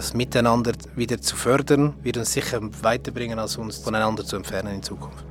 das 0.00 0.14
Miteinander 0.14 0.72
wieder 0.96 1.20
zu 1.20 1.36
fördern, 1.36 1.92
wird 2.02 2.16
uns 2.16 2.32
sicher 2.32 2.58
weiterbringen, 2.82 3.38
als 3.38 3.58
uns 3.58 3.76
voneinander 3.76 4.24
zu 4.24 4.36
entfernen 4.36 4.76
in 4.76 4.82
Zukunft. 4.82 5.26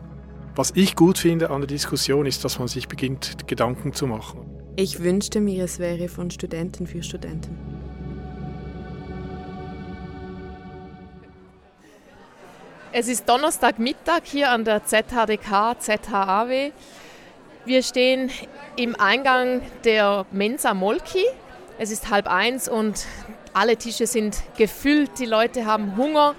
Was 0.54 0.74
ich 0.76 0.96
gut 0.96 1.18
finde 1.18 1.50
an 1.50 1.62
der 1.62 1.68
Diskussion 1.68 2.28
ist, 2.28 2.46
dass 2.46 2.60
man 2.60 2.68
sich 2.68 2.88
beginnt, 2.88 3.48
Gedanken 3.48 3.94
zu 3.94 4.06
machen. 4.06 4.46
Ich 4.76 5.02
wünschte 5.02 5.42
mir, 5.42 5.64
es 5.64 5.80
wäre 5.80 6.08
von 6.08 6.30
Studenten 6.30 6.86
für 6.86 7.02
Studenten. 7.02 7.58
Es 12.92 13.08
ist 13.08 13.28
Donnerstagmittag 13.28 14.22
hier 14.26 14.52
an 14.52 14.66
der 14.66 14.86
ZHDK, 14.86 15.78
ZHAW. 15.80 16.72
Wir 17.66 17.82
stehen 17.82 18.30
im 18.76 18.96
Eingang 19.00 19.62
der 19.84 20.28
Mensa 20.32 20.76
Molki. 20.76 21.26
Es 21.82 21.92
ist 21.92 22.10
halb 22.10 22.28
eins 22.28 22.68
und 22.68 23.06
alle 23.54 23.78
Tische 23.78 24.06
sind 24.06 24.44
gefüllt. 24.58 25.12
Die 25.18 25.26
Leute 25.26 25.66
haben 25.66 25.96
Hunger, 25.96 26.36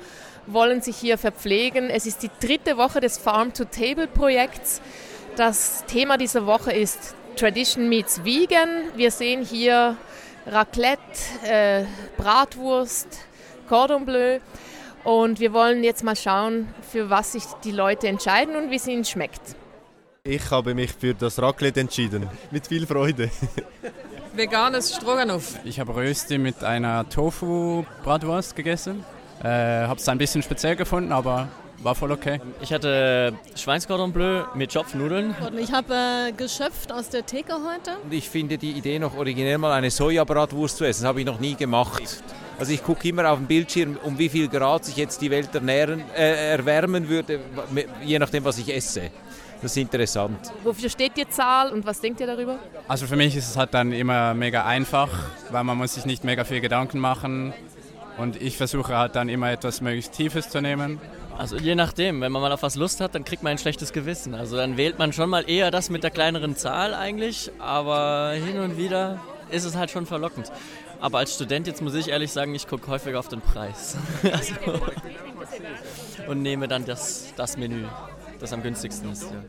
wollen 0.46 0.82
sich 0.82 0.98
hier 0.98 1.16
verpflegen. 1.16 1.88
Es 1.88 2.04
ist 2.04 2.22
die 2.22 2.30
dritte 2.46 2.76
Woche 2.76 3.00
des 3.00 3.16
Farm-to-Table-Projekts. 3.16 4.82
Das 5.36 5.86
Thema 5.86 6.18
dieser 6.18 6.44
Woche 6.44 6.72
ist 6.72 7.14
Tradition 7.36 7.88
meets 7.88 8.22
Vegan. 8.22 8.68
Wir 8.96 9.10
sehen 9.10 9.42
hier 9.42 9.96
Raclette, 10.46 11.00
äh, 11.46 11.84
Bratwurst, 12.18 13.08
Cordon 13.66 14.04
Bleu. 14.04 14.40
Und 15.04 15.40
wir 15.40 15.54
wollen 15.54 15.82
jetzt 15.82 16.04
mal 16.04 16.16
schauen, 16.16 16.68
für 16.92 17.08
was 17.08 17.32
sich 17.32 17.44
die 17.64 17.72
Leute 17.72 18.08
entscheiden 18.08 18.56
und 18.56 18.70
wie 18.70 18.76
es 18.76 18.86
ihnen 18.86 19.06
schmeckt. 19.06 19.56
Ich 20.22 20.50
habe 20.50 20.74
mich 20.74 20.92
für 20.92 21.14
das 21.14 21.40
Raclette 21.40 21.80
entschieden. 21.80 22.28
Mit 22.50 22.66
viel 22.66 22.86
Freude. 22.86 23.30
Veganes 24.34 24.94
Stroganoff. 24.94 25.58
Ich 25.64 25.80
habe 25.80 25.94
Rösti 25.94 26.38
mit 26.38 26.62
einer 26.62 27.08
Tofu-Bratwurst 27.08 28.54
gegessen. 28.54 29.04
Äh, 29.42 29.48
habe 29.48 29.98
es 29.98 30.08
ein 30.08 30.18
bisschen 30.18 30.42
speziell 30.42 30.76
gefunden, 30.76 31.12
aber 31.12 31.48
war 31.82 31.94
voll 31.94 32.12
okay. 32.12 32.40
Ich 32.60 32.72
hatte 32.72 33.32
Schweinscordon 33.56 34.12
Bleu 34.12 34.44
mit 34.54 34.72
Schopfnudeln. 34.72 35.34
Und 35.46 35.58
ich 35.58 35.72
habe 35.72 35.94
äh, 35.94 36.32
geschöpft 36.32 36.92
aus 36.92 37.08
der 37.08 37.26
Theke 37.26 37.54
heute. 37.54 37.96
Und 38.04 38.12
ich 38.12 38.28
finde 38.28 38.58
die 38.58 38.72
Idee 38.72 38.98
noch 38.98 39.16
originell 39.16 39.58
mal 39.58 39.72
eine 39.72 39.90
Sojabratwurst 39.90 40.76
zu 40.76 40.84
essen. 40.84 41.02
Das 41.02 41.08
habe 41.08 41.20
ich 41.20 41.26
noch 41.26 41.40
nie 41.40 41.54
gemacht. 41.54 42.22
Also 42.58 42.72
ich 42.72 42.84
gucke 42.84 43.08
immer 43.08 43.30
auf 43.30 43.38
dem 43.38 43.46
Bildschirm, 43.46 43.98
um 44.04 44.18
wie 44.18 44.28
viel 44.28 44.46
Grad 44.48 44.84
sich 44.84 44.96
jetzt 44.96 45.22
die 45.22 45.30
Welt 45.30 45.54
ernähren, 45.54 46.02
äh, 46.14 46.52
erwärmen 46.52 47.08
würde, 47.08 47.40
je 48.04 48.18
nachdem, 48.18 48.44
was 48.44 48.58
ich 48.58 48.74
esse. 48.74 49.10
Das 49.62 49.72
ist 49.72 49.76
interessant. 49.76 50.52
Wofür 50.64 50.88
steht 50.88 51.16
die 51.16 51.28
Zahl 51.28 51.70
und 51.70 51.84
was 51.84 52.00
denkt 52.00 52.20
ihr 52.20 52.26
darüber? 52.26 52.58
Also 52.88 53.06
für 53.06 53.16
mich 53.16 53.36
ist 53.36 53.50
es 53.50 53.56
halt 53.56 53.74
dann 53.74 53.92
immer 53.92 54.32
mega 54.34 54.64
einfach, 54.64 55.10
weil 55.50 55.64
man 55.64 55.76
muss 55.76 55.94
sich 55.94 56.06
nicht 56.06 56.24
mega 56.24 56.44
viel 56.44 56.60
Gedanken 56.60 56.98
machen. 56.98 57.52
Und 58.16 58.40
ich 58.40 58.56
versuche 58.56 58.96
halt 58.96 59.16
dann 59.16 59.28
immer 59.28 59.50
etwas 59.50 59.80
möglichst 59.80 60.12
Tiefes 60.12 60.48
zu 60.48 60.60
nehmen. 60.60 61.00
Also 61.38 61.56
je 61.56 61.74
nachdem, 61.74 62.20
wenn 62.20 62.32
man 62.32 62.42
mal 62.42 62.52
auf 62.52 62.62
was 62.62 62.74
Lust 62.74 63.00
hat, 63.00 63.14
dann 63.14 63.24
kriegt 63.24 63.42
man 63.42 63.52
ein 63.52 63.58
schlechtes 63.58 63.92
Gewissen. 63.92 64.34
Also 64.34 64.56
dann 64.56 64.76
wählt 64.76 64.98
man 64.98 65.12
schon 65.12 65.30
mal 65.30 65.48
eher 65.48 65.70
das 65.70 65.88
mit 65.88 66.02
der 66.02 66.10
kleineren 66.10 66.54
Zahl 66.56 66.92
eigentlich, 66.92 67.50
aber 67.58 68.32
hin 68.32 68.58
und 68.58 68.76
wieder 68.76 69.20
ist 69.50 69.64
es 69.64 69.74
halt 69.74 69.90
schon 69.90 70.06
verlockend. 70.06 70.52
Aber 71.00 71.18
als 71.18 71.34
Student 71.34 71.66
jetzt 71.66 71.80
muss 71.80 71.94
ich 71.94 72.08
ehrlich 72.08 72.30
sagen, 72.30 72.54
ich 72.54 72.66
gucke 72.66 72.88
häufiger 72.88 73.18
auf 73.18 73.28
den 73.28 73.40
Preis. 73.40 73.96
also, 74.22 74.54
und 76.28 76.42
nehme 76.42 76.68
dann 76.68 76.84
das, 76.84 77.32
das 77.36 77.56
Menü, 77.56 77.86
das 78.40 78.52
am 78.52 78.62
günstigsten 78.62 79.12
ist. 79.12 79.24
Ja. 79.24 79.44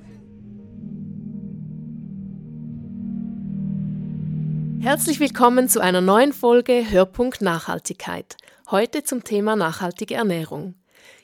Herzlich 4.81 5.19
willkommen 5.19 5.69
zu 5.69 5.79
einer 5.79 6.01
neuen 6.01 6.33
Folge 6.33 6.89
Hörpunkt 6.89 7.41
Nachhaltigkeit. 7.41 8.35
Heute 8.69 9.03
zum 9.03 9.23
Thema 9.23 9.55
nachhaltige 9.55 10.15
Ernährung. 10.15 10.75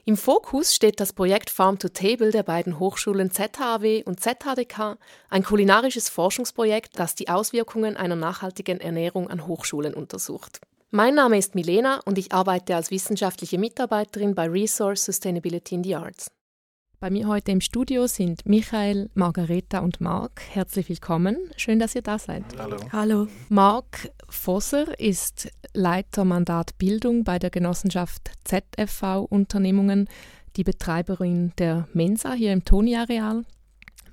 Im 0.06 0.16
Fokus 0.16 0.74
steht 0.74 1.02
das 1.02 1.12
Projekt 1.12 1.50
Farm 1.50 1.80
to 1.80 1.90
Table 1.90 2.31
der 2.31 2.44
beiden 2.44 2.80
Hochschulen 2.80 3.30
ZHW 3.31 4.03
und 4.06 4.22
ZHDK, 4.22 4.97
ein 5.30 5.44
kulinarisches 5.44 6.08
Forschungsprojekt, 6.08 6.97
das 6.97 7.16
die 7.16 7.28
Auswirkungen 7.28 7.97
einer 7.97 8.16
nachhaltigen 8.16 8.80
Ernährung 8.80 9.30
an 9.30 9.47
Hochschulen 9.47 9.94
untersucht. 9.94 10.62
Mein 10.91 11.16
Name 11.16 11.38
ist 11.38 11.56
Milena 11.56 12.00
und 12.06 12.18
ich 12.18 12.31
arbeite 12.31 12.75
als 12.75 12.91
wissenschaftliche 12.91 13.58
Mitarbeiterin 13.58 14.36
bei 14.36 14.47
Resource 14.47 15.03
Sustainability 15.03 15.75
in 15.75 15.84
the 15.84 15.96
Arts. 15.96 16.31
Bei 17.00 17.12
mir 17.12 17.28
heute 17.28 17.52
im 17.52 17.62
Studio 17.62 18.08
sind 18.08 18.47
Michael, 18.47 19.12
Margareta 19.13 19.81
und 19.81 20.02
Marc. 20.02 20.41
Herzlich 20.50 20.90
willkommen. 20.90 21.38
Schön, 21.56 21.78
dass 21.78 21.94
ihr 21.94 22.02
da 22.02 22.18
seid. 22.18 22.44
Hallo. 22.58 22.78
Hallo. 22.91 23.28
Marc 23.50 24.09
Vosser 24.28 25.00
ist 25.00 25.47
Leiter 25.75 26.25
Mandat 26.25 26.75
Bildung 26.80 27.24
bei 27.24 27.38
der 27.38 27.52
Genossenschaft 27.52 28.31
ZFV 28.46 29.28
Unternehmungen, 29.30 30.09
die 30.56 30.63
Betreiberin 30.63 31.53
der 31.59 31.88
Mensa 31.94 32.34
hier 32.34 32.52
im 32.52 32.66
Toni-Areal. 32.66 33.44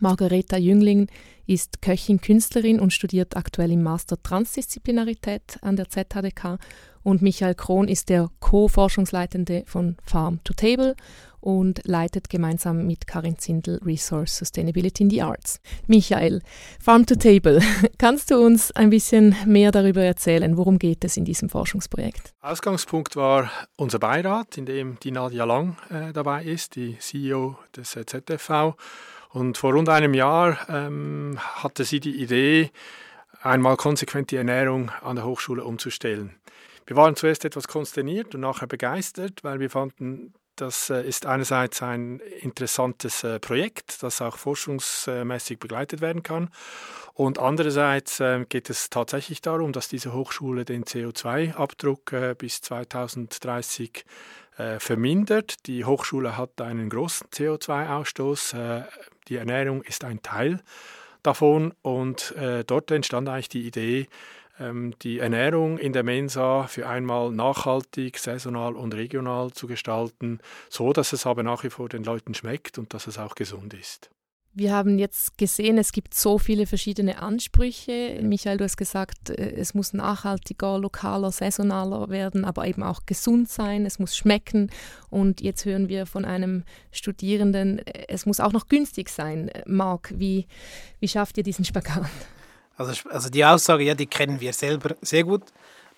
Margareta 0.01 0.59
Jüngling 0.59 1.09
ist 1.47 1.81
Köchin, 1.81 2.21
Künstlerin 2.21 2.81
und 2.81 2.93
studiert 2.93 3.34
aktuell 3.34 3.72
im 3.72 3.83
Master 3.83 4.22
Transdisziplinarität 4.22 5.56
an 5.62 5.77
der 5.77 5.89
ZHDK. 5.89 6.59
Und 7.04 7.22
Michael 7.22 7.54
Krohn 7.54 7.87
ist 7.87 8.09
der 8.09 8.31
Co-Forschungsleitende 8.41 9.62
von 9.66 9.97
Farm 10.04 10.41
to 10.42 10.54
Table 10.54 10.97
und 11.44 11.82
leitet 11.84 12.31
gemeinsam 12.31 12.87
mit 12.87 13.06
Karin 13.06 13.38
Zindel 13.38 13.78
Resource 13.84 14.38
Sustainability 14.38 15.03
in 15.03 15.10
the 15.10 15.20
Arts. 15.20 15.60
Michael, 15.87 16.41
Farm 16.81 17.04
to 17.04 17.15
Table, 17.15 17.60
kannst 17.98 18.31
du 18.31 18.38
uns 18.38 18.72
ein 18.72 18.88
bisschen 18.88 19.37
mehr 19.44 19.70
darüber 19.70 20.03
erzählen? 20.03 20.56
Worum 20.56 20.78
geht 20.78 21.04
es 21.04 21.19
in 21.19 21.26
diesem 21.26 21.50
Forschungsprojekt? 21.50 22.32
Ausgangspunkt 22.41 23.15
war 23.16 23.50
unser 23.76 23.98
Beirat, 23.98 24.56
in 24.56 24.65
dem 24.65 24.98
die 25.00 25.10
Nadia 25.10 25.44
Lang 25.44 25.76
äh, 25.91 26.15
dabei 26.15 26.42
ist, 26.44 26.75
die 26.76 26.98
CEO 26.98 27.59
des 27.76 27.91
ZFV. 27.91 28.75
Und 29.28 29.59
vor 29.59 29.75
rund 29.75 29.91
einem 29.91 30.15
Jahr 30.15 30.56
ähm, 30.71 31.38
hatte 31.56 31.84
sie 31.84 32.00
die 32.00 32.22
Idee, 32.22 32.71
einmal 33.42 33.76
konsequent 33.76 34.31
die 34.31 34.36
Ernährung 34.36 34.91
an 35.03 35.16
der 35.16 35.26
Hochschule 35.26 35.62
umzustellen. 35.62 36.36
Wir 36.87 36.97
waren 36.97 37.17
zuerst 37.17 37.45
etwas 37.45 37.69
konsterniert 37.69 38.34
und 38.34 38.43
nachher 38.43 38.67
begeistert, 38.67 39.43
weil 39.43 39.61
wir 39.61 39.71
fanden, 39.71 40.34
das 40.56 40.89
äh, 40.91 41.03
ist 41.03 41.27
einerseits 41.27 41.83
ein 41.83 42.21
interessantes 42.41 43.25
äh, 43.25 43.41
Projekt, 43.41 44.03
das 44.03 44.22
auch 44.22 44.37
forschungsmäßig 44.37 45.59
begleitet 45.59 46.00
werden 46.00 46.22
kann. 46.22 46.50
Und 47.12 47.39
andererseits 47.39 48.21
äh, 48.21 48.45
geht 48.49 48.71
es 48.71 48.91
tatsächlich 48.91 49.41
darum, 49.41 49.72
dass 49.72 49.89
diese 49.89 50.12
Hochschule 50.12 50.65
den 50.65 50.84
CO2-Abdruck 50.84 52.39
bis 52.39 52.61
2030 52.61 54.05
vermindert. 54.78 55.66
Die 55.66 55.84
Hochschule 55.84 56.37
hat 56.37 56.61
einen 56.61 56.89
großen 56.89 57.27
CO2-Ausstoß. 57.31 58.84
Die 59.27 59.34
Ernährung 59.34 59.83
ist 59.83 60.05
ein 60.05 60.22
Teil 60.22 60.62
davon. 61.25 61.75
Und 61.83 62.33
dort 62.69 62.93
entstand 62.93 63.28
eigentlich 63.28 63.49
die 63.49 63.66
Idee, 63.66 64.06
die 64.59 65.19
Ernährung 65.19 65.78
in 65.78 65.92
der 65.92 66.04
Mensa 66.04 66.69
für 66.69 66.88
einmal 66.88 67.32
nachhaltig, 67.32 68.19
saisonal 68.19 68.76
und 68.76 68.94
regional 68.94 69.50
zu 69.53 69.66
gestalten, 69.66 70.38
so 70.69 70.92
dass 70.92 71.12
es 71.12 71.26
aber 71.26 71.42
nach 71.42 71.65
wie 71.65 71.70
vor 71.70 71.88
den 71.88 72.04
Leuten 72.04 72.34
schmeckt 72.34 72.78
und 72.78 72.94
dass 72.94 73.06
es 73.06 73.19
auch 73.19 73.34
gesund 73.34 73.75
ist. 73.75 74.10
Wir 74.56 74.72
haben 74.72 75.00
jetzt 75.00 75.37
gesehen, 75.37 75.78
es 75.78 75.91
gibt 75.91 76.15
so 76.15 76.38
viele 76.38 76.66
verschiedene 76.66 77.20
Ansprüche. 77.20 78.20
Michael, 78.22 78.59
du 78.59 78.62
hast 78.62 78.76
gesagt, 78.76 79.31
äh, 79.31 79.50
es 79.56 79.75
muss 79.75 79.92
nachhaltiger, 79.92 80.78
lokaler, 80.78 81.32
saisonaler 81.32 82.09
werden, 82.09 82.44
aber 82.44 82.65
eben 82.65 82.84
auch 82.84 83.04
gesund 83.04 83.48
sein, 83.48 83.84
es 83.84 83.98
muss 83.98 84.16
schmecken. 84.16 84.71
Und 85.10 85.41
jetzt 85.41 85.65
hören 85.65 85.88
wir 85.88 86.06
von 86.06 86.25
einem 86.25 86.62
Studierenden, 86.92 87.81
äh, 87.81 88.04
es 88.06 88.26
muss 88.26 88.38
auch 88.38 88.53
noch 88.53 88.69
günstig 88.69 89.09
sein. 89.09 89.50
Marc, 89.66 90.12
wie, 90.16 90.47
wie 91.00 91.09
schafft 91.09 91.36
ihr 91.36 91.42
diesen 91.42 91.65
Spagat? 91.65 92.09
Also, 92.77 93.09
also 93.11 93.31
die 93.31 93.45
Aussage, 93.45 93.85
ja, 93.85 93.95
die 93.95 94.07
kennen 94.07 94.41
wir 94.41 94.53
selber 94.53 94.97
sehr 95.01 95.25
gut, 95.25 95.45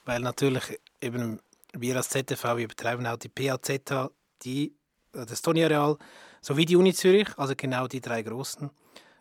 weil 0.04 0.20
natürlich 0.20 0.78
eben 1.00 1.40
wir 1.72 1.96
als 1.96 2.08
ZTV, 2.08 2.56
wir 2.56 2.68
betreiben 2.68 3.06
auch 3.06 3.16
die 3.16 3.28
PAZ, 3.28 4.10
die, 4.42 4.74
das 5.12 5.42
Toni-Areal 5.42 5.96
sowie 6.40 6.64
die 6.64 6.76
Uni 6.76 6.94
Zürich, 6.94 7.28
also 7.36 7.54
genau 7.56 7.86
die 7.86 8.00
drei 8.00 8.22
großen. 8.22 8.70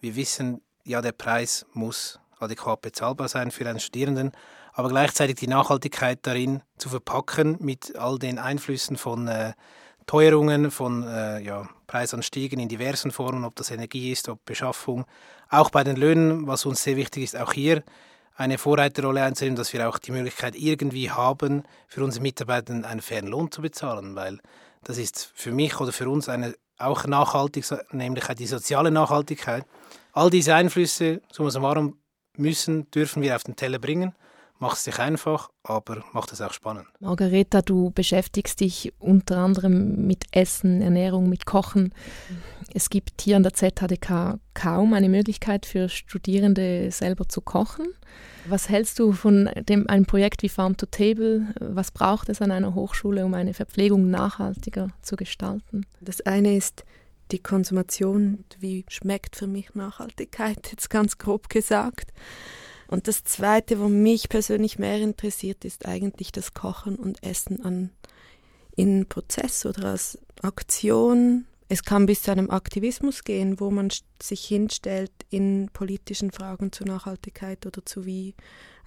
Wir 0.01 0.15
wissen, 0.15 0.62
ja, 0.83 1.01
der 1.01 1.13
Preis 1.13 1.65
muss 1.74 2.19
adäquat 2.39 2.81
bezahlbar 2.81 3.27
sein 3.27 3.51
für 3.51 3.68
einen 3.68 3.79
Studierenden, 3.79 4.31
aber 4.74 4.89
gleichzeitig 4.89 5.35
die 5.35 5.47
Nachhaltigkeit 5.47 6.19
darin 6.24 6.62
zu 6.77 6.89
verpacken 6.89 7.57
mit 7.62 7.95
all 7.95 8.19
den 8.19 8.38
Einflüssen 8.38 8.97
von 8.97 9.27
äh, 9.27 9.53
Teuerungen, 10.06 10.69
von 10.69 11.07
äh, 11.07 11.39
ja, 11.39 11.68
Preisanstiegen 11.95 12.59
in 12.59 12.68
diversen 12.68 13.09
Formen, 13.09 13.45
ob 13.45 13.56
das 13.56 13.71
Energie 13.71 14.12
ist, 14.12 14.27
ob 14.27 14.44
Beschaffung. 14.44 15.06
Auch 15.50 15.69
bei 15.69 15.86
den 15.86 15.95
Löhnen, 15.95 16.45
was 16.45 16.65
uns 16.65 16.83
sehr 16.83 16.97
wichtig 16.97 17.24
ist, 17.24 17.38
auch 17.38 17.53
hier 17.53 17.83
eine 18.36 18.57
Vorreiterrolle 18.57 19.24
einzunehmen, 19.24 19.56
dass 19.56 19.71
wir 19.71 19.88
auch 19.88 19.97
die 19.97 20.12
Möglichkeit 20.12 20.57
irgendwie 20.57 21.09
haben, 21.09 21.63
für 21.88 22.03
unsere 22.03 22.21
Mitarbeiter 22.21 22.74
einen 22.74 23.00
fairen 23.00 23.27
Lohn 23.27 23.50
zu 23.50 23.62
bezahlen, 23.62 24.13
weil 24.13 24.39
das 24.83 24.97
ist 24.97 25.31
für 25.36 25.53
mich 25.53 25.80
oder 25.80 25.94
für 25.94 26.09
uns 26.09 26.27
eine 26.27 26.56
auch 26.77 27.06
nachhaltig, 27.06 27.63
nämlich 27.92 28.25
die 28.25 28.48
soziale 28.48 28.91
Nachhaltigkeit. 28.91 29.63
All 30.12 30.30
diese 30.30 30.53
Einflüsse, 30.53 31.21
summa 31.31 31.50
summarum, 31.50 31.98
müssen, 32.36 32.91
dürfen 32.91 33.24
wir 33.24 33.38
auf 33.38 33.45
den 33.45 33.56
Teller 33.56 33.80
bringen. 33.80 34.13
Macht 34.59 34.77
es 34.77 34.85
sich 34.85 34.99
einfach, 34.99 35.49
aber 35.63 36.03
macht 36.13 36.31
es 36.31 36.41
auch 36.41 36.53
spannend. 36.53 36.87
Margareta, 36.99 37.61
du 37.61 37.91
beschäftigst 37.91 38.59
dich 38.59 38.93
unter 38.99 39.37
anderem 39.37 40.07
mit 40.07 40.25
Essen, 40.31 40.81
Ernährung, 40.81 41.29
mit 41.29 41.45
Kochen. 41.45 41.93
Es 42.73 42.89
gibt 42.89 43.21
hier 43.21 43.37
an 43.37 43.43
der 43.43 43.53
ZHDK 43.53 44.39
kaum 44.53 44.93
eine 44.93 45.09
Möglichkeit 45.09 45.65
für 45.65 45.89
Studierende 45.89 46.91
selber 46.91 47.27
zu 47.29 47.41
kochen. 47.41 47.87
Was 48.47 48.69
hältst 48.69 48.99
du 48.99 49.11
von 49.11 49.49
dem, 49.67 49.89
einem 49.89 50.05
Projekt 50.05 50.43
wie 50.43 50.49
Farm 50.49 50.77
to 50.77 50.85
Table? 50.85 51.47
Was 51.59 51.91
braucht 51.91 52.29
es 52.29 52.41
an 52.41 52.51
einer 52.51 52.75
Hochschule, 52.75 53.25
um 53.25 53.33
eine 53.33 53.53
Verpflegung 53.53 54.09
nachhaltiger 54.09 54.89
zu 55.01 55.15
gestalten? 55.15 55.85
Das 56.01 56.21
eine 56.21 56.55
ist 56.55 56.85
die 57.31 57.39
Konsumation. 57.39 58.45
Wie 58.59 58.85
schmeckt 58.87 59.35
für 59.35 59.47
mich 59.47 59.73
Nachhaltigkeit, 59.73 60.67
jetzt 60.71 60.89
ganz 60.89 61.17
grob 61.17 61.49
gesagt. 61.49 62.11
Und 62.87 63.07
das 63.07 63.23
Zweite, 63.23 63.79
was 63.79 63.89
mich 63.89 64.29
persönlich 64.29 64.79
mehr 64.79 64.99
interessiert, 64.99 65.65
ist 65.65 65.85
eigentlich 65.85 66.31
das 66.31 66.53
Kochen 66.53 66.95
und 66.95 67.23
Essen 67.23 67.63
an, 67.63 67.89
in 68.75 69.07
Prozess 69.07 69.65
oder 69.65 69.85
als 69.85 70.19
Aktion. 70.41 71.45
Es 71.67 71.83
kann 71.83 72.05
bis 72.05 72.21
zu 72.21 72.31
einem 72.31 72.51
Aktivismus 72.51 73.23
gehen, 73.23 73.59
wo 73.59 73.71
man 73.71 73.89
sich 74.21 74.45
hinstellt 74.45 75.11
in 75.29 75.69
politischen 75.73 76.31
Fragen 76.31 76.71
zur 76.71 76.87
Nachhaltigkeit 76.87 77.65
oder 77.65 77.83
zu 77.85 78.05
wie 78.05 78.35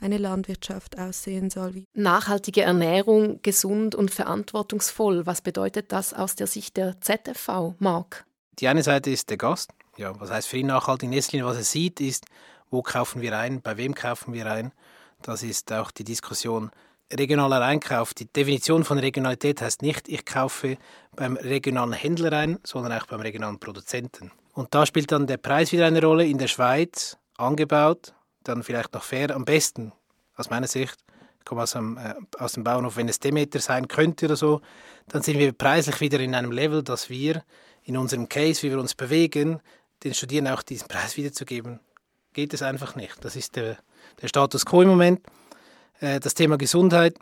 eine 0.00 0.18
Landwirtschaft 0.18 0.96
aussehen 0.96 1.50
soll. 1.50 1.84
Nachhaltige 1.94 2.62
Ernährung, 2.62 3.40
gesund 3.42 3.96
und 3.96 4.12
verantwortungsvoll. 4.12 5.26
Was 5.26 5.40
bedeutet 5.42 5.90
das 5.90 6.14
aus 6.14 6.36
der 6.36 6.46
Sicht 6.46 6.76
der 6.76 7.00
ZFV, 7.00 7.74
Marc? 7.80 8.24
Die 8.60 8.68
eine 8.68 8.84
Seite 8.84 9.10
ist 9.10 9.30
der 9.30 9.38
Gast. 9.38 9.72
Ja, 9.96 10.18
was 10.20 10.30
heißt 10.30 10.46
für 10.46 10.58
ihn 10.58 10.66
nachhaltig? 10.66 11.08
In 11.08 11.12
erster 11.12 11.32
Linie, 11.32 11.46
was 11.46 11.56
er 11.56 11.64
sieht, 11.64 12.00
ist, 12.00 12.26
wo 12.70 12.82
kaufen 12.82 13.22
wir 13.22 13.36
ein, 13.38 13.60
bei 13.62 13.76
wem 13.76 13.94
kaufen 13.94 14.32
wir 14.32 14.50
ein. 14.50 14.72
Das 15.22 15.42
ist 15.42 15.72
auch 15.72 15.90
die 15.90 16.04
Diskussion 16.04 16.70
regionaler 17.12 17.62
Einkauf. 17.62 18.14
Die 18.14 18.26
Definition 18.26 18.84
von 18.84 18.98
Regionalität 18.98 19.62
heißt 19.62 19.82
nicht, 19.82 20.08
ich 20.08 20.24
kaufe 20.24 20.76
beim 21.16 21.36
regionalen 21.36 21.92
Händler 21.92 22.32
ein, 22.32 22.58
sondern 22.64 22.92
auch 22.92 23.06
beim 23.06 23.20
regionalen 23.20 23.58
Produzenten. 23.58 24.30
Und 24.52 24.74
da 24.74 24.86
spielt 24.86 25.12
dann 25.12 25.26
der 25.26 25.36
Preis 25.38 25.72
wieder 25.72 25.86
eine 25.86 26.02
Rolle. 26.02 26.26
In 26.26 26.38
der 26.38 26.48
Schweiz 26.48 27.16
angebaut, 27.36 28.14
dann 28.44 28.62
vielleicht 28.62 28.92
noch 28.92 29.02
fair, 29.02 29.34
am 29.34 29.44
besten 29.44 29.92
aus 30.36 30.50
meiner 30.50 30.66
Sicht. 30.66 30.96
Ich 31.38 31.44
komme 31.44 31.62
aus 31.62 31.72
dem, 31.72 31.96
äh, 31.96 32.14
aus 32.38 32.52
dem 32.52 32.64
Bauernhof, 32.64 32.96
wenn 32.96 33.08
es 33.08 33.20
Demeter 33.20 33.60
sein 33.60 33.88
könnte 33.88 34.26
oder 34.26 34.36
so, 34.36 34.60
dann 35.08 35.22
sind 35.22 35.38
wir 35.38 35.52
preislich 35.52 36.00
wieder 36.00 36.20
in 36.20 36.34
einem 36.34 36.52
Level, 36.52 36.82
dass 36.82 37.08
wir 37.08 37.42
in 37.84 37.96
unserem 37.96 38.28
Case, 38.28 38.62
wie 38.62 38.70
wir 38.70 38.78
uns 38.78 38.94
bewegen, 38.94 39.60
den 40.04 40.12
Studierenden 40.12 40.54
auch 40.54 40.62
diesen 40.62 40.88
Preis 40.88 41.16
wiederzugeben, 41.16 41.80
geht 42.32 42.54
es 42.54 42.62
einfach 42.62 42.94
nicht. 42.96 43.24
Das 43.24 43.36
ist 43.36 43.56
der, 43.56 43.78
der 44.20 44.28
Status 44.28 44.64
quo 44.64 44.82
im 44.82 44.88
Moment. 44.88 45.20
Äh, 46.00 46.20
das 46.20 46.34
Thema 46.34 46.56
Gesundheit, 46.56 47.16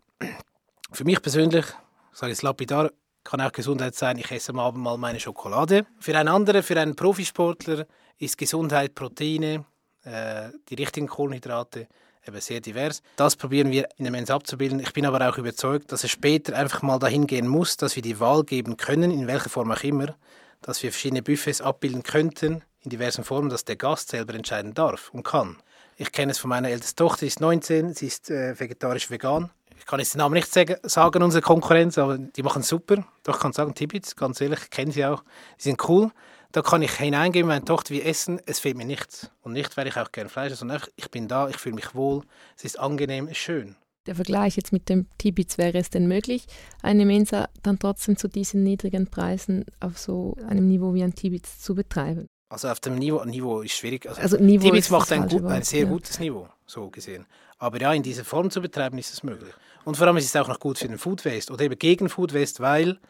für 0.93 1.05
mich 1.05 1.21
persönlich, 1.21 1.67
sage 2.13 2.33
ich 2.33 2.39
es 2.39 2.43
lapidar, 2.43 2.91
kann 3.25 3.41
auch 3.41 3.53
Gesundheit 3.53 3.95
sein, 3.95 4.19
ich 4.19 4.31
esse 4.31 4.53
am 4.53 4.61
Abend 4.61 4.83
mal 4.83 4.97
meine 4.97 5.19
Schokolade. 5.19 5.85
Für 5.99 6.17
einen 6.17 6.29
anderen, 6.29 6.63
für 6.63 6.79
einen 6.81 6.95
Profisportler 6.95 7.87
ist 8.19 8.39
Gesundheit 8.39 8.95
Proteine, 8.95 9.65
äh, 10.05 10.51
die 10.69 10.75
richtigen 10.75 11.09
Kohlenhydrate, 11.09 11.89
eben 12.27 12.41
sehr 12.41 12.61
divers. 12.61 13.03
Das 13.17 13.37
probieren 13.37 13.71
wir 13.71 13.89
in 13.97 14.05
der 14.05 14.13
Mensa 14.13 14.35
abzubilden. 14.35 14.81
Ich 14.81 14.93
bin 14.93 15.07
aber 15.07 15.29
auch 15.29 15.39
überzeugt, 15.39 15.93
dass 15.93 16.05
es 16.05 16.11
später 16.11 16.57
einfach 16.57 16.83
mal 16.83 16.99
dahin 16.99 17.27
gehen 17.27 17.49
muss, 17.49 17.77
dass 17.77 17.97
wir 17.97 18.03
die 18.03 18.21
Wahl 18.21 18.45
geben 18.45 18.77
können, 18.77 19.11
in 19.11 19.27
welcher 19.27 19.51
Form 19.51 19.71
auch 19.71 19.83
immer, 19.83 20.17
dass 20.63 20.83
wir 20.83 20.91
verschiedene 20.93 21.23
Buffets 21.23 21.61
abbilden 21.61 22.03
könnten, 22.03 22.63
in 22.83 22.91
diversen 22.91 23.25
Formen, 23.25 23.51
dass 23.51 23.65
der 23.65 23.77
Gast 23.77 24.11
selber 24.11 24.35
entscheiden 24.35 24.75
darf 24.75 25.11
und 25.13 25.25
kann. 25.25 25.57
Ich 25.97 26.13
kenne 26.13 26.33
es 26.33 26.39
von 26.39 26.51
meiner 26.51 26.69
ältesten 26.69 26.97
Tochter, 26.97 27.21
sie 27.21 27.27
ist 27.27 27.41
19, 27.41 27.95
sie 27.95 28.07
ist 28.07 28.31
äh, 28.31 28.59
vegetarisch-vegan. 28.59 29.51
Ich 29.79 29.87
kann 29.87 29.99
jetzt 29.99 30.15
den 30.15 30.19
Namen 30.19 30.35
nicht 30.35 30.53
sagen, 30.53 31.23
unsere 31.23 31.43
Konkurrenz, 31.43 31.99
aber 31.99 32.19
die 32.19 32.43
machen 32.43 32.63
super. 32.63 33.05
Doch 33.23 33.37
ich 33.37 33.41
kann 33.41 33.53
sagen, 33.53 33.75
Tibits, 33.75 34.17
ganz 34.17 34.41
ehrlich, 34.41 34.61
ich 34.65 34.71
kenne 34.71 34.93
sie 34.93 35.05
auch, 35.05 35.23
die 35.59 35.65
sind 35.65 35.89
cool. 35.89 36.11
Da 36.53 36.63
kann 36.63 36.81
ich 36.83 36.93
hineingehen, 36.93 37.47
meine 37.47 37.65
Tochter, 37.65 37.91
wie 37.91 38.03
essen, 38.03 38.41
es 38.47 38.59
fehlt 38.59 38.77
mir 38.77 38.87
nichts. 38.87 39.31
Und 39.43 39.53
nicht, 39.53 39.77
weil 39.77 39.87
ich 39.87 39.97
auch 39.97 40.11
gerne 40.13 40.31
Fleisch 40.31 40.53
esse, 40.53 40.61
sondern 40.61 40.77
einfach, 40.77 40.89
ich 40.97 41.11
bin 41.11 41.29
da, 41.29 41.49
ich 41.49 41.57
fühle 41.57 41.75
mich 41.75 41.95
wohl, 41.95 42.23
es 42.57 42.65
ist 42.65 42.79
angenehm, 42.79 43.27
es 43.27 43.33
ist 43.33 43.39
schön. 43.39 43.77
Der 44.07 44.15
Vergleich 44.15 44.57
jetzt 44.57 44.73
mit 44.73 44.89
dem 44.89 45.07
Tibits, 45.19 45.59
wäre 45.59 45.79
es 45.79 45.91
denn 45.91 46.07
möglich, 46.07 46.47
eine 46.83 47.05
Mensa 47.05 47.49
dann 47.63 47.79
trotzdem 47.79 48.17
zu 48.17 48.29
diesen 48.29 48.63
niedrigen 48.63 49.09
Preisen 49.09 49.65
auf 49.81 49.99
so 49.99 50.37
einem 50.47 50.69
Niveau 50.69 50.95
wie 50.95 51.03
ein 51.03 51.15
Tibits 51.15 51.61
zu 51.61 51.75
betreiben? 51.75 52.27
Also 52.49 52.69
auf 52.69 52.79
dem 52.79 52.97
Niveau, 52.97 53.25
Niveau 53.25 53.63
ist 53.63 53.73
schwierig. 53.73 54.09
Also, 54.09 54.21
also 54.21 54.37
Niveau 54.39 54.69
Tibits 54.69 54.91
macht 54.91 55.11
ein, 55.13 55.29
gut, 55.29 55.45
ein 55.45 55.63
sehr 55.63 55.83
ja. 55.83 55.89
gutes 55.89 56.21
Niveau, 56.21 56.49
so 56.65 56.89
gesehen. 56.91 57.27
Aber 57.59 57.81
ja, 57.81 57.93
in 57.93 58.03
dieser 58.03 58.25
Form 58.25 58.51
zu 58.51 58.61
betreiben, 58.61 58.99
ist 58.99 59.13
es 59.13 59.23
möglich. 59.23 59.53
Und 59.85 59.97
vor 59.97 60.07
allem 60.07 60.17
ist 60.17 60.27
es 60.27 60.37
auch 60.37 60.49
noch 60.49 60.61
gut 60.61 60.79
für 60.79 60.89
den 60.89 60.99
Food 60.99 61.25
Waste 61.25 61.53
oder 61.53 61.65
eben 61.65 61.79
gegen 61.79 62.09
Food 62.09 62.35
Waste, 62.35 62.63
weil 62.63 63.01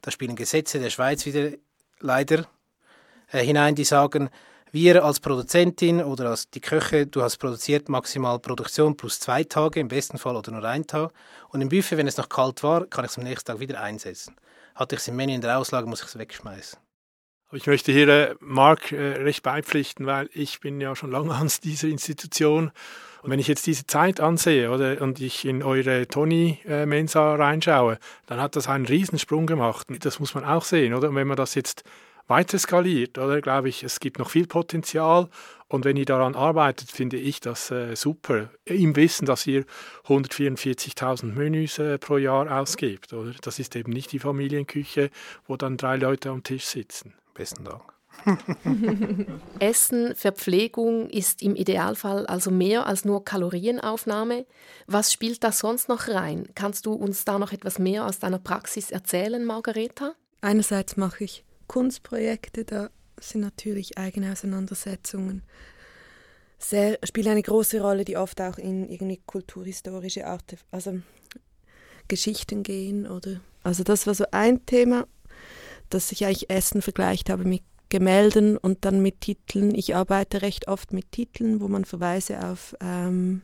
da 0.00 0.10
spielen 0.10 0.36
Gesetze 0.36 0.78
der 0.78 0.90
Schweiz 0.90 1.26
wieder 1.26 1.52
leider 2.00 2.46
äh, 3.32 3.44
hinein, 3.44 3.74
die 3.74 3.84
sagen, 3.84 4.30
wir 4.74 5.04
als 5.04 5.20
Produzentin 5.20 6.02
oder 6.02 6.30
als 6.30 6.50
die 6.50 6.60
Köche, 6.60 7.06
du 7.06 7.22
hast 7.22 7.38
produziert 7.38 7.88
maximal 7.88 8.40
Produktion 8.40 8.96
plus 8.96 9.20
zwei 9.20 9.44
Tage, 9.44 9.78
im 9.78 9.86
besten 9.86 10.18
Fall 10.18 10.34
oder 10.34 10.50
nur 10.50 10.64
ein 10.64 10.84
Tag. 10.84 11.12
Und 11.50 11.60
im 11.60 11.68
Buffet, 11.68 11.96
wenn 11.96 12.08
es 12.08 12.16
noch 12.16 12.28
kalt 12.28 12.62
war, 12.64 12.84
kann 12.86 13.04
ich 13.04 13.12
es 13.12 13.16
am 13.16 13.22
nächsten 13.22 13.46
Tag 13.46 13.60
wieder 13.60 13.80
einsetzen. 13.80 14.34
Hatte 14.74 14.96
ich 14.96 15.00
es 15.00 15.08
im 15.08 15.14
Menü 15.14 15.32
in 15.32 15.40
der 15.40 15.58
Auslage, 15.58 15.86
muss 15.86 16.00
ich 16.00 16.08
es 16.08 16.18
wegschmeißen. 16.18 16.80
Ich 17.52 17.68
möchte 17.68 17.92
hier 17.92 18.08
äh, 18.08 18.34
Marc 18.40 18.90
äh, 18.90 19.12
recht 19.22 19.44
beipflichten, 19.44 20.06
weil 20.06 20.28
ich 20.32 20.58
bin 20.58 20.80
ja 20.80 20.96
schon 20.96 21.12
lange 21.12 21.34
an 21.34 21.48
dieser 21.62 21.86
Institution. 21.86 22.72
Und 23.22 23.30
wenn 23.30 23.38
ich 23.38 23.46
jetzt 23.46 23.68
diese 23.68 23.86
Zeit 23.86 24.18
ansehe 24.18 24.72
oder, 24.72 25.00
und 25.00 25.20
ich 25.20 25.44
in 25.44 25.62
eure 25.62 26.08
Tony-Mensa 26.08 27.36
reinschaue, 27.36 27.98
dann 28.26 28.40
hat 28.40 28.56
das 28.56 28.68
einen 28.68 28.86
Riesensprung 28.86 29.46
gemacht. 29.46 29.86
Das 30.00 30.18
muss 30.18 30.34
man 30.34 30.44
auch 30.44 30.64
sehen, 30.64 30.94
oder? 30.94 31.10
Und 31.10 31.14
wenn 31.14 31.28
man 31.28 31.36
das 31.36 31.54
jetzt 31.54 31.84
weiter 32.26 32.58
skaliert, 32.58 33.18
oder 33.18 33.40
glaube 33.40 33.68
ich, 33.68 33.82
es 33.82 34.00
gibt 34.00 34.18
noch 34.18 34.30
viel 34.30 34.46
Potenzial. 34.46 35.28
Und 35.68 35.84
wenn 35.84 35.96
ihr 35.96 36.04
daran 36.04 36.34
arbeitet, 36.34 36.90
finde 36.90 37.16
ich 37.16 37.40
das 37.40 37.70
äh, 37.70 37.96
super. 37.96 38.50
Im 38.64 38.94
Wissen, 38.96 39.26
dass 39.26 39.46
ihr 39.46 39.64
144.000 40.06 41.24
Menüs 41.24 41.78
äh, 41.78 41.98
pro 41.98 42.16
Jahr 42.18 42.50
ausgebt, 42.60 43.12
oder? 43.12 43.32
Das 43.42 43.58
ist 43.58 43.74
eben 43.74 43.92
nicht 43.92 44.12
die 44.12 44.18
Familienküche, 44.18 45.10
wo 45.46 45.56
dann 45.56 45.76
drei 45.76 45.96
Leute 45.96 46.30
am 46.30 46.42
Tisch 46.42 46.66
sitzen. 46.66 47.14
Besten 47.34 47.64
Dank. 47.64 47.82
Essen, 49.58 50.14
Verpflegung 50.14 51.10
ist 51.10 51.42
im 51.42 51.56
Idealfall 51.56 52.26
also 52.26 52.50
mehr 52.50 52.86
als 52.86 53.04
nur 53.04 53.24
Kalorienaufnahme. 53.24 54.46
Was 54.86 55.12
spielt 55.12 55.42
da 55.42 55.52
sonst 55.52 55.88
noch 55.88 56.08
rein? 56.08 56.48
Kannst 56.54 56.86
du 56.86 56.92
uns 56.92 57.24
da 57.24 57.38
noch 57.38 57.52
etwas 57.52 57.78
mehr 57.78 58.06
aus 58.06 58.20
deiner 58.20 58.38
Praxis 58.38 58.90
erzählen, 58.90 59.44
Margareta? 59.44 60.14
Einerseits 60.40 60.96
mache 60.96 61.24
ich 61.24 61.44
Kunstprojekte, 61.66 62.64
da 62.64 62.90
sind 63.20 63.40
natürlich 63.40 63.96
eigene 63.98 64.32
Auseinandersetzungen 64.32 65.42
sehr, 66.58 66.98
spielen 67.04 67.28
eine 67.28 67.42
große 67.42 67.80
Rolle, 67.80 68.04
die 68.04 68.16
oft 68.16 68.40
auch 68.40 68.58
in 68.58 68.88
irgendwie 68.88 69.20
kulturhistorische 69.26 70.26
Arte, 70.26 70.56
also 70.70 71.00
Geschichten 72.08 72.62
gehen 72.62 73.06
oder 73.06 73.40
also 73.62 73.82
das 73.82 74.06
war 74.06 74.14
so 74.14 74.24
ein 74.30 74.64
Thema, 74.66 75.06
dass 75.88 76.12
ich 76.12 76.24
eigentlich 76.24 76.50
Essen 76.50 76.82
vergleicht 76.82 77.30
habe 77.30 77.44
mit 77.44 77.62
Gemälden 77.88 78.56
und 78.56 78.84
dann 78.84 79.00
mit 79.00 79.20
Titeln. 79.20 79.74
Ich 79.74 79.94
arbeite 79.94 80.42
recht 80.42 80.68
oft 80.68 80.92
mit 80.92 81.12
Titeln, 81.12 81.60
wo 81.60 81.68
man 81.68 81.84
Verweise 81.84 82.44
auf 82.44 82.76
ähm, 82.80 83.42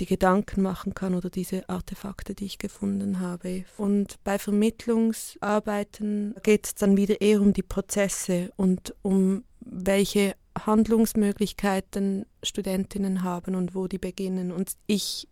die 0.00 0.06
Gedanken 0.06 0.62
machen 0.62 0.94
kann 0.94 1.14
oder 1.14 1.30
diese 1.30 1.68
Artefakte, 1.68 2.34
die 2.34 2.46
ich 2.46 2.58
gefunden 2.58 3.20
habe. 3.20 3.64
Und 3.76 4.16
bei 4.24 4.38
Vermittlungsarbeiten 4.38 6.34
geht 6.42 6.66
es 6.66 6.74
dann 6.74 6.96
wieder 6.96 7.20
eher 7.20 7.40
um 7.40 7.52
die 7.52 7.62
Prozesse 7.62 8.50
und 8.56 8.94
um 9.02 9.44
welche 9.60 10.34
Handlungsmöglichkeiten 10.58 12.26
Studentinnen 12.42 13.22
haben 13.22 13.54
und 13.54 13.74
wo 13.74 13.86
die 13.86 13.98
beginnen. 13.98 14.50
Und 14.50 14.72
ich 14.86 15.28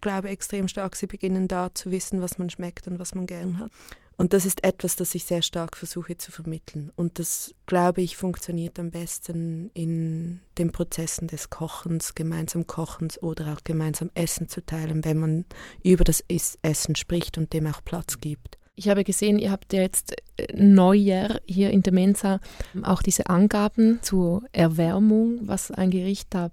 glaube 0.00 0.28
extrem 0.28 0.68
stark, 0.68 0.96
sie 0.96 1.06
beginnen 1.06 1.48
da 1.48 1.74
zu 1.74 1.90
wissen, 1.90 2.22
was 2.22 2.38
man 2.38 2.50
schmeckt 2.50 2.86
und 2.86 2.98
was 2.98 3.14
man 3.14 3.26
gern 3.26 3.58
hat. 3.58 3.72
Und 4.16 4.32
das 4.32 4.46
ist 4.46 4.62
etwas, 4.64 4.96
das 4.96 5.14
ich 5.14 5.24
sehr 5.24 5.42
stark 5.42 5.76
versuche 5.76 6.16
zu 6.16 6.30
vermitteln. 6.30 6.92
Und 6.94 7.18
das, 7.18 7.54
glaube 7.66 8.02
ich, 8.02 8.16
funktioniert 8.16 8.78
am 8.78 8.90
besten 8.90 9.70
in 9.74 10.40
den 10.58 10.70
Prozessen 10.70 11.26
des 11.26 11.50
Kochens, 11.50 12.14
gemeinsam 12.14 12.66
Kochens 12.66 13.20
oder 13.22 13.52
auch 13.52 13.64
gemeinsam 13.64 14.10
Essen 14.14 14.48
zu 14.48 14.64
teilen, 14.64 15.04
wenn 15.04 15.18
man 15.18 15.44
über 15.82 16.04
das 16.04 16.24
Essen 16.28 16.94
spricht 16.94 17.38
und 17.38 17.52
dem 17.52 17.66
auch 17.66 17.82
Platz 17.84 18.20
gibt. 18.20 18.58
Ich 18.76 18.88
habe 18.88 19.04
gesehen, 19.04 19.38
ihr 19.38 19.52
habt 19.52 19.72
ja 19.72 19.82
jetzt 19.82 20.14
äh, 20.36 20.46
Neujahr 20.52 21.40
hier 21.46 21.70
in 21.70 21.82
der 21.82 21.92
Mensa 21.92 22.40
auch 22.82 23.02
diese 23.02 23.28
Angaben 23.28 24.00
zur 24.02 24.42
Erwärmung, 24.52 25.38
was 25.42 25.70
ein 25.70 25.90
Gericht 25.90 26.28
da 26.30 26.48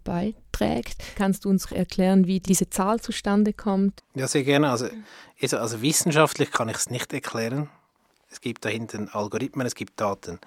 beiträgt. 0.61 1.03
Kannst 1.15 1.45
du 1.45 1.49
uns 1.49 1.71
erklären, 1.71 2.27
wie 2.27 2.39
diese 2.39 2.69
Zahl 2.69 2.99
zustande 2.99 3.53
kommt? 3.53 4.03
Ja, 4.13 4.27
sehr 4.27 4.43
gerne. 4.43 4.69
Also, 4.69 4.87
also 5.51 5.81
wissenschaftlich 5.81 6.51
kann 6.51 6.69
ich 6.69 6.77
es 6.77 6.89
nicht 6.89 7.11
erklären. 7.13 7.69
Es 8.29 8.39
gibt 8.39 8.63
dahinter 8.63 9.07
Algorithmen, 9.13 9.67
es 9.67 9.75
gibt 9.75 9.99
Daten. 9.99 10.39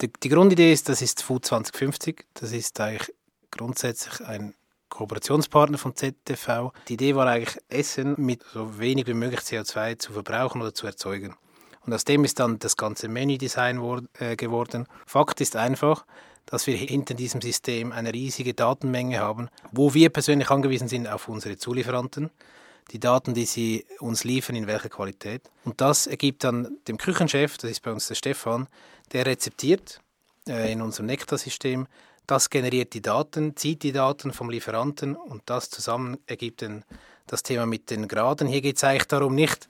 Die, 0.00 0.12
die 0.12 0.28
Grundidee 0.28 0.72
ist, 0.72 0.88
das 0.88 1.02
ist 1.02 1.22
Food 1.22 1.46
2050. 1.46 2.24
Das 2.34 2.52
ist 2.52 2.78
eigentlich 2.80 3.12
grundsätzlich 3.50 4.20
ein 4.26 4.54
Kooperationspartner 4.90 5.78
von 5.78 5.96
ZTV. 5.96 6.72
Die 6.88 6.94
Idee 6.94 7.16
war 7.16 7.26
eigentlich, 7.26 7.58
Essen 7.68 8.14
mit 8.18 8.42
so 8.52 8.78
wenig 8.78 9.06
wie 9.06 9.14
möglich 9.14 9.40
CO2 9.40 9.98
zu 9.98 10.12
verbrauchen 10.12 10.60
oder 10.60 10.74
zu 10.74 10.86
erzeugen. 10.86 11.34
Und 11.84 11.92
aus 11.92 12.04
dem 12.04 12.24
ist 12.24 12.38
dann 12.40 12.58
das 12.58 12.76
ganze 12.76 13.08
Menüdesign 13.08 14.08
äh, 14.18 14.36
geworden. 14.36 14.86
Fakt 15.04 15.40
ist 15.40 15.56
einfach, 15.56 16.06
dass 16.46 16.66
wir 16.66 16.76
hinter 16.76 17.14
diesem 17.14 17.40
System 17.40 17.92
eine 17.92 18.12
riesige 18.12 18.54
Datenmenge 18.54 19.18
haben, 19.18 19.48
wo 19.72 19.94
wir 19.94 20.10
persönlich 20.10 20.50
angewiesen 20.50 20.88
sind 20.88 21.08
auf 21.08 21.28
unsere 21.28 21.56
Zulieferanten, 21.56 22.30
die 22.90 23.00
Daten, 23.00 23.34
die 23.34 23.46
sie 23.46 23.86
uns 24.00 24.24
liefern, 24.24 24.56
in 24.56 24.66
welcher 24.66 24.90
Qualität. 24.90 25.50
Und 25.64 25.80
das 25.80 26.06
ergibt 26.06 26.44
dann 26.44 26.76
dem 26.86 26.98
Küchenchef, 26.98 27.56
das 27.58 27.70
ist 27.70 27.82
bei 27.82 27.92
uns 27.92 28.08
der 28.08 28.14
Stefan, 28.14 28.68
der 29.12 29.26
rezeptiert 29.26 30.00
äh, 30.46 30.70
in 30.70 30.82
unserem 30.82 31.06
Nektar-System, 31.06 31.86
das 32.26 32.50
generiert 32.50 32.94
die 32.94 33.02
Daten, 33.02 33.56
zieht 33.56 33.82
die 33.82 33.92
Daten 33.92 34.32
vom 34.32 34.48
Lieferanten 34.48 35.14
und 35.14 35.42
das 35.46 35.70
zusammen 35.70 36.18
ergibt 36.26 36.62
dann 36.62 36.84
das 37.26 37.42
Thema 37.42 37.66
mit 37.66 37.90
den 37.90 38.08
Graden. 38.08 38.48
Hier 38.48 38.60
geht 38.60 38.76
es 38.76 38.84
eigentlich 38.84 39.06
darum, 39.06 39.34
nicht 39.34 39.68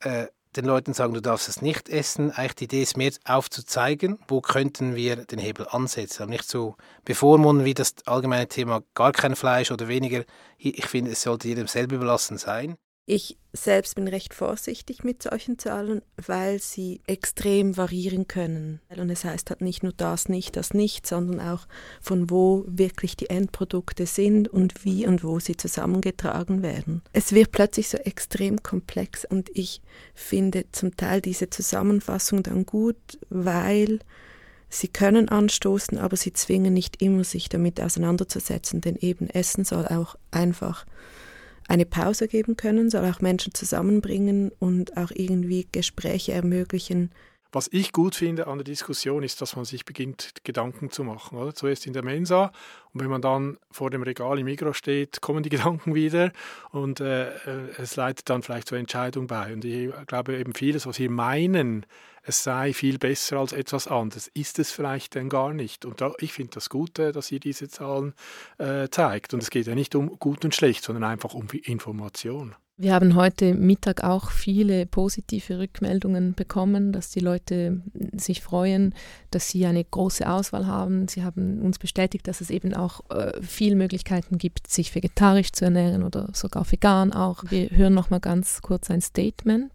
äh, 0.00 0.26
den 0.56 0.64
Leuten 0.64 0.94
sagen, 0.94 1.14
du 1.14 1.22
darfst 1.22 1.48
es 1.48 1.62
nicht 1.62 1.88
essen. 1.88 2.32
Eigentlich 2.32 2.54
die 2.56 2.64
Idee 2.64 2.82
ist 2.82 2.96
mehr 2.96 3.12
aufzuzeigen, 3.24 4.18
wo 4.28 4.40
könnten 4.40 4.96
wir 4.96 5.16
den 5.16 5.38
Hebel 5.38 5.66
ansetzen. 5.68 6.22
Aber 6.22 6.30
nicht 6.30 6.48
so 6.48 6.76
bevormunden 7.04 7.64
wie 7.64 7.74
das 7.74 7.94
allgemeine 8.06 8.48
Thema 8.48 8.82
gar 8.94 9.12
kein 9.12 9.36
Fleisch 9.36 9.70
oder 9.70 9.88
weniger. 9.88 10.24
Ich 10.58 10.86
finde, 10.86 11.12
es 11.12 11.22
sollte 11.22 11.48
jedem 11.48 11.66
selber 11.66 11.96
überlassen 11.96 12.38
sein. 12.38 12.76
Ich 13.06 13.36
selbst 13.52 13.96
bin 13.96 14.06
recht 14.06 14.34
vorsichtig 14.34 15.02
mit 15.02 15.22
solchen 15.24 15.58
Zahlen, 15.58 16.02
weil 16.16 16.60
sie 16.60 17.00
extrem 17.08 17.76
variieren 17.76 18.28
können. 18.28 18.80
Und 18.96 19.10
es 19.10 19.24
heißt 19.24 19.50
halt 19.50 19.62
nicht 19.62 19.82
nur 19.82 19.92
das 19.92 20.28
nicht, 20.28 20.54
das 20.56 20.74
nicht, 20.74 21.06
sondern 21.06 21.40
auch 21.40 21.66
von 22.00 22.30
wo 22.30 22.64
wirklich 22.68 23.16
die 23.16 23.28
Endprodukte 23.28 24.06
sind 24.06 24.46
und 24.46 24.84
wie 24.84 25.06
und 25.06 25.24
wo 25.24 25.40
sie 25.40 25.56
zusammengetragen 25.56 26.62
werden. 26.62 27.02
Es 27.12 27.32
wird 27.32 27.50
plötzlich 27.50 27.88
so 27.88 27.98
extrem 27.98 28.62
komplex 28.62 29.24
und 29.24 29.50
ich 29.54 29.82
finde 30.14 30.66
zum 30.70 30.96
Teil 30.96 31.20
diese 31.20 31.50
Zusammenfassung 31.50 32.44
dann 32.44 32.64
gut, 32.64 33.18
weil 33.28 33.98
Sie 34.72 34.86
können 34.86 35.28
anstoßen, 35.28 35.98
aber 35.98 36.16
sie 36.16 36.32
zwingen 36.32 36.72
nicht 36.72 37.02
immer, 37.02 37.24
sich 37.24 37.48
damit 37.48 37.80
auseinanderzusetzen, 37.80 38.80
denn 38.80 38.94
eben 38.94 39.28
Essen 39.28 39.64
soll 39.64 39.88
auch 39.88 40.14
einfach 40.30 40.86
eine 41.70 41.86
Pause 41.86 42.26
geben 42.26 42.56
können, 42.56 42.90
soll 42.90 43.08
auch 43.08 43.20
Menschen 43.20 43.54
zusammenbringen 43.54 44.50
und 44.58 44.96
auch 44.96 45.12
irgendwie 45.14 45.68
Gespräche 45.70 46.32
ermöglichen. 46.32 47.10
Was 47.52 47.68
ich 47.72 47.92
gut 47.92 48.14
finde 48.14 48.46
an 48.46 48.58
der 48.58 48.64
Diskussion 48.64 49.22
ist, 49.22 49.40
dass 49.40 49.56
man 49.56 49.64
sich 49.64 49.84
beginnt, 49.84 50.34
Gedanken 50.44 50.90
zu 50.90 51.02
machen. 51.02 51.36
Oder? 51.36 51.54
Zuerst 51.54 51.86
in 51.86 51.92
der 51.92 52.04
Mensa 52.04 52.52
und 52.92 53.00
wenn 53.00 53.10
man 53.10 53.22
dann 53.22 53.58
vor 53.70 53.90
dem 53.90 54.02
Regal 54.02 54.38
im 54.38 54.44
Mikro 54.44 54.72
steht, 54.72 55.20
kommen 55.20 55.42
die 55.42 55.48
Gedanken 55.50 55.94
wieder 55.94 56.32
und 56.70 57.00
äh, 57.00 57.28
äh, 57.28 57.70
es 57.78 57.96
leitet 57.96 58.28
dann 58.30 58.42
vielleicht 58.42 58.68
zur 58.68 58.78
Entscheidung 58.78 59.26
bei. 59.26 59.52
Und 59.52 59.64
ich 59.64 59.92
glaube 60.06 60.36
eben 60.36 60.54
vieles, 60.54 60.86
was 60.86 60.98
wir 60.98 61.10
meinen, 61.10 61.86
es 62.22 62.42
sei 62.42 62.72
viel 62.72 62.98
besser 62.98 63.38
als 63.38 63.52
etwas 63.52 63.88
anderes, 63.88 64.28
ist 64.28 64.58
es 64.58 64.70
vielleicht 64.70 65.14
denn 65.14 65.28
gar 65.28 65.52
nicht. 65.52 65.84
Und 65.84 66.00
da, 66.00 66.12
ich 66.18 66.32
finde 66.32 66.52
das 66.54 66.68
Gute, 66.68 67.12
dass 67.12 67.32
ihr 67.32 67.40
diese 67.40 67.68
Zahlen 67.68 68.14
äh, 68.58 68.88
zeigt. 68.90 69.32
Und 69.34 69.42
es 69.42 69.50
geht 69.50 69.66
ja 69.66 69.74
nicht 69.74 69.94
um 69.94 70.18
gut 70.18 70.44
und 70.44 70.54
schlecht, 70.54 70.84
sondern 70.84 71.04
einfach 71.04 71.34
um 71.34 71.48
Information. 71.50 72.54
Wir 72.82 72.94
haben 72.94 73.14
heute 73.14 73.52
Mittag 73.52 74.04
auch 74.04 74.30
viele 74.30 74.86
positive 74.86 75.58
Rückmeldungen 75.58 76.32
bekommen, 76.32 76.92
dass 76.92 77.10
die 77.10 77.20
Leute 77.20 77.82
sich 78.16 78.40
freuen, 78.40 78.94
dass 79.30 79.50
sie 79.50 79.66
eine 79.66 79.84
große 79.84 80.26
Auswahl 80.26 80.66
haben. 80.66 81.06
Sie 81.06 81.22
haben 81.22 81.60
uns 81.60 81.78
bestätigt, 81.78 82.26
dass 82.26 82.40
es 82.40 82.48
eben 82.48 82.72
auch 82.72 83.02
äh, 83.10 83.32
viele 83.42 83.76
Möglichkeiten 83.76 84.38
gibt, 84.38 84.66
sich 84.66 84.94
vegetarisch 84.94 85.52
zu 85.52 85.66
ernähren 85.66 86.02
oder 86.02 86.30
sogar 86.32 86.64
vegan 86.72 87.12
auch. 87.12 87.44
Wir 87.50 87.68
hören 87.68 87.92
noch 87.92 88.08
mal 88.08 88.18
ganz 88.18 88.62
kurz 88.62 88.90
ein 88.90 89.02
Statement. 89.02 89.70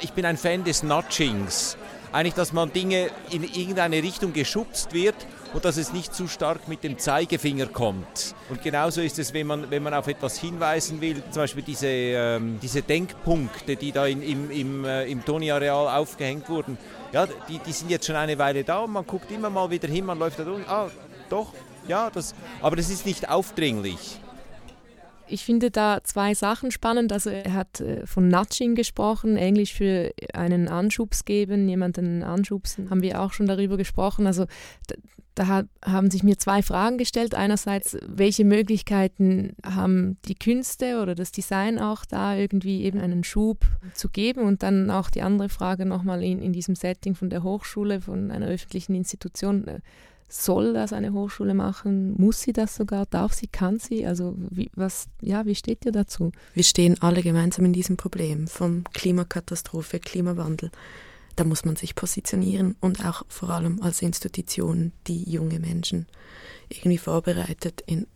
Ich 0.00 0.14
bin 0.14 0.24
ein 0.24 0.38
Fan 0.38 0.64
des 0.64 0.82
Nudgings. 0.82 1.76
Eigentlich, 2.10 2.34
dass 2.34 2.54
man 2.54 2.72
Dinge 2.72 3.08
in 3.30 3.42
irgendeine 3.44 4.02
Richtung 4.02 4.32
geschubst 4.32 4.94
wird 4.94 5.14
und 5.52 5.64
dass 5.64 5.76
es 5.76 5.92
nicht 5.92 6.14
zu 6.14 6.28
stark 6.28 6.68
mit 6.68 6.84
dem 6.84 6.98
Zeigefinger 6.98 7.66
kommt. 7.66 8.34
Und 8.48 8.62
genauso 8.62 9.00
ist 9.00 9.18
es, 9.18 9.34
wenn 9.34 9.46
man, 9.46 9.70
wenn 9.70 9.82
man 9.82 9.94
auf 9.94 10.06
etwas 10.06 10.38
hinweisen 10.38 11.00
will, 11.00 11.22
zum 11.30 11.42
Beispiel 11.42 11.62
diese, 11.62 11.88
ähm, 11.88 12.58
diese 12.62 12.82
Denkpunkte, 12.82 13.76
die 13.76 13.92
da 13.92 14.06
in, 14.06 14.22
im, 14.22 14.50
im, 14.50 14.84
äh, 14.84 15.04
im 15.06 15.24
Toni-Areal 15.24 15.88
aufgehängt 15.98 16.48
wurden, 16.48 16.78
ja, 17.12 17.26
die, 17.48 17.58
die 17.58 17.72
sind 17.72 17.90
jetzt 17.90 18.06
schon 18.06 18.16
eine 18.16 18.38
Weile 18.38 18.64
da 18.64 18.80
und 18.80 18.92
man 18.92 19.06
guckt 19.06 19.30
immer 19.30 19.50
mal 19.50 19.70
wieder 19.70 19.88
hin, 19.88 20.04
man 20.04 20.18
läuft 20.18 20.38
da 20.38 20.44
durch, 20.44 20.66
ah, 20.68 20.88
doch, 21.28 21.52
ja, 21.88 22.10
das, 22.10 22.34
aber 22.62 22.76
das 22.76 22.90
ist 22.90 23.06
nicht 23.06 23.28
aufdringlich. 23.28 24.20
Ich 25.30 25.44
finde 25.44 25.70
da 25.70 26.00
zwei 26.04 26.34
Sachen 26.34 26.70
spannend. 26.70 27.12
Also 27.12 27.30
er 27.30 27.54
hat 27.54 27.80
äh, 27.80 28.06
von 28.06 28.28
Nudging 28.28 28.74
gesprochen, 28.74 29.36
Englisch 29.36 29.72
für 29.74 30.12
einen 30.32 30.68
Anschubs 30.68 31.24
geben, 31.24 31.68
jemanden 31.68 32.22
anschubsen, 32.22 32.90
haben 32.90 33.02
wir 33.02 33.20
auch 33.20 33.32
schon 33.32 33.46
darüber 33.46 33.76
gesprochen. 33.76 34.26
Also 34.26 34.46
da 35.34 35.64
haben 35.84 36.10
sich 36.10 36.22
mir 36.22 36.38
zwei 36.38 36.62
Fragen 36.62 36.98
gestellt. 36.98 37.34
Einerseits, 37.34 37.96
welche 38.06 38.44
Möglichkeiten 38.44 39.54
haben 39.64 40.18
die 40.26 40.34
Künste 40.34 41.00
oder 41.00 41.14
das 41.14 41.32
Design 41.32 41.78
auch 41.78 42.04
da 42.04 42.36
irgendwie 42.36 42.82
eben 42.82 42.98
einen 43.00 43.24
Schub 43.24 43.64
zu 43.94 44.08
geben? 44.08 44.42
Und 44.42 44.62
dann 44.62 44.90
auch 44.90 45.08
die 45.08 45.22
andere 45.22 45.48
Frage 45.48 45.86
nochmal 45.86 46.22
in, 46.22 46.42
in 46.42 46.52
diesem 46.52 46.74
Setting 46.74 47.14
von 47.14 47.30
der 47.30 47.42
Hochschule, 47.42 48.00
von 48.00 48.30
einer 48.30 48.48
öffentlichen 48.48 48.94
Institution. 48.94 49.64
Soll 50.32 50.72
das 50.72 50.92
eine 50.92 51.12
Hochschule 51.12 51.54
machen? 51.54 52.14
Muss 52.16 52.40
sie 52.40 52.52
das 52.52 52.76
sogar? 52.76 53.04
Darf 53.06 53.32
sie? 53.32 53.48
Kann 53.48 53.78
sie? 53.78 54.06
Also 54.06 54.34
wie, 54.38 54.70
was, 54.74 55.08
ja, 55.20 55.44
wie 55.44 55.56
steht 55.56 55.84
ihr 55.84 55.92
dazu? 55.92 56.30
Wir 56.54 56.62
stehen 56.62 56.96
alle 57.02 57.22
gemeinsam 57.22 57.64
in 57.64 57.72
diesem 57.72 57.96
Problem 57.96 58.46
von 58.46 58.84
Klimakatastrophe, 58.92 59.98
Klimawandel 59.98 60.70
da 61.40 61.44
muss 61.44 61.64
man 61.64 61.74
sich 61.74 61.94
positionieren 61.94 62.76
und 62.80 63.02
auch 63.06 63.22
vor 63.28 63.48
allem 63.48 63.80
als 63.80 64.02
Institution, 64.02 64.92
die 65.06 65.22
junge 65.22 65.58
Menschen 65.58 66.06
irgendwie 66.68 66.98
vorbereitet 66.98 67.82
in 67.86 68.06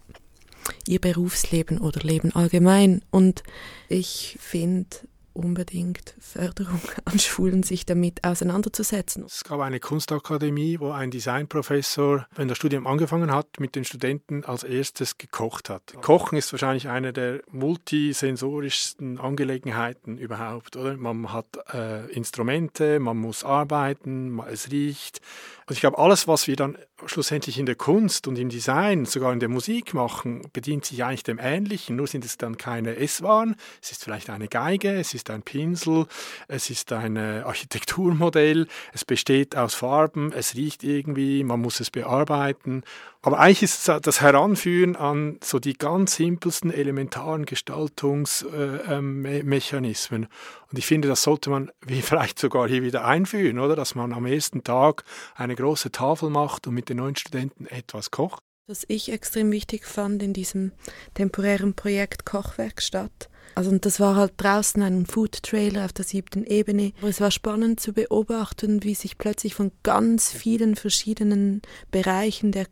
ihr 0.86 1.00
Berufsleben 1.00 1.78
oder 1.78 2.00
Leben 2.00 2.34
allgemein. 2.34 3.02
Und 3.10 3.42
ich 3.88 4.36
finde, 4.40 4.88
unbedingt 5.34 6.14
Förderung 6.18 6.80
an 7.04 7.18
Schulen, 7.18 7.62
sich 7.62 7.84
damit 7.84 8.24
auseinanderzusetzen. 8.24 9.24
Es 9.26 9.44
gab 9.44 9.60
eine 9.60 9.80
Kunstakademie, 9.80 10.80
wo 10.80 10.90
ein 10.90 11.10
Designprofessor, 11.10 12.26
wenn 12.34 12.48
das 12.48 12.56
Studium 12.56 12.86
angefangen 12.86 13.32
hat, 13.32 13.60
mit 13.60 13.74
den 13.74 13.84
Studenten 13.84 14.44
als 14.44 14.64
erstes 14.64 15.18
gekocht 15.18 15.68
hat. 15.68 15.94
Kochen 16.00 16.38
ist 16.38 16.52
wahrscheinlich 16.52 16.88
eine 16.88 17.12
der 17.12 17.42
multisensorischsten 17.50 19.18
Angelegenheiten 19.18 20.16
überhaupt, 20.18 20.76
oder? 20.76 20.96
Man 20.96 21.32
hat 21.32 21.46
äh, 21.72 22.10
Instrumente, 22.12 23.00
man 23.00 23.16
muss 23.16 23.44
arbeiten, 23.44 24.40
es 24.50 24.70
riecht. 24.70 25.20
Also 25.66 25.76
ich 25.76 25.80
glaube, 25.80 25.98
alles, 25.98 26.28
was 26.28 26.46
wir 26.46 26.56
dann 26.56 26.76
schlussendlich 27.06 27.58
in 27.58 27.66
der 27.66 27.74
Kunst 27.74 28.28
und 28.28 28.38
im 28.38 28.48
Design, 28.50 29.04
sogar 29.06 29.32
in 29.32 29.40
der 29.40 29.48
Musik 29.48 29.94
machen, 29.94 30.42
bedient 30.52 30.84
sich 30.84 31.04
eigentlich 31.04 31.22
dem 31.22 31.38
Ähnlichen, 31.38 31.96
nur 31.96 32.06
sind 32.06 32.24
es 32.24 32.36
dann 32.36 32.56
keine 32.56 32.96
Esswaren, 32.96 33.56
es 33.82 33.92
ist 33.92 34.04
vielleicht 34.04 34.30
eine 34.30 34.48
Geige, 34.48 34.92
es 34.94 35.14
ist 35.14 35.23
ein 35.30 35.42
Pinsel, 35.42 36.06
es 36.48 36.70
ist 36.70 36.92
ein 36.92 37.16
Architekturmodell, 37.16 38.66
es 38.92 39.04
besteht 39.04 39.56
aus 39.56 39.74
Farben, 39.74 40.32
es 40.32 40.54
riecht 40.54 40.84
irgendwie, 40.84 41.42
man 41.44 41.60
muss 41.60 41.80
es 41.80 41.90
bearbeiten. 41.90 42.82
Aber 43.22 43.40
eigentlich 43.40 43.62
ist 43.62 43.88
das 43.88 44.20
Heranführen 44.20 44.96
an 44.96 45.38
so 45.42 45.58
die 45.58 45.72
ganz 45.72 46.16
simpelsten 46.16 46.70
elementaren 46.70 47.46
Gestaltungsmechanismen. 47.46 50.22
Äh, 50.22 50.26
ähm, 50.26 50.30
und 50.70 50.78
ich 50.78 50.84
finde, 50.84 51.08
das 51.08 51.22
sollte 51.22 51.48
man 51.48 51.70
wie 51.80 52.02
vielleicht 52.02 52.38
sogar 52.38 52.68
hier 52.68 52.82
wieder 52.82 53.06
einführen, 53.06 53.58
oder? 53.58 53.76
Dass 53.76 53.94
man 53.94 54.12
am 54.12 54.26
ersten 54.26 54.62
Tag 54.62 55.04
eine 55.34 55.54
große 55.54 55.90
Tafel 55.90 56.28
macht 56.28 56.66
und 56.66 56.74
mit 56.74 56.90
den 56.90 56.98
neuen 56.98 57.16
Studenten 57.16 57.64
etwas 57.66 58.10
kocht. 58.10 58.42
Was 58.66 58.86
ich 58.88 59.12
extrem 59.12 59.52
wichtig 59.52 59.84
fand 59.84 60.22
in 60.22 60.32
diesem 60.32 60.72
temporären 61.12 61.74
Projekt 61.74 62.24
Kochwerkstatt, 62.24 63.28
also 63.54 63.70
und 63.70 63.84
das 63.84 64.00
war 64.00 64.16
halt 64.16 64.32
draußen 64.38 64.82
ein 64.82 65.04
Food 65.06 65.42
Trailer 65.42 65.84
auf 65.84 65.92
der 65.92 66.06
siebten 66.06 66.44
Ebene. 66.44 66.92
Es 67.02 67.20
war 67.20 67.30
spannend 67.30 67.78
zu 67.78 67.92
beobachten, 67.92 68.82
wie 68.82 68.94
sich 68.94 69.18
plötzlich 69.18 69.54
von 69.54 69.70
ganz 69.82 70.32
vielen 70.32 70.76
verschiedenen 70.76 71.60
Bereichen 71.90 72.52
der, 72.52 72.66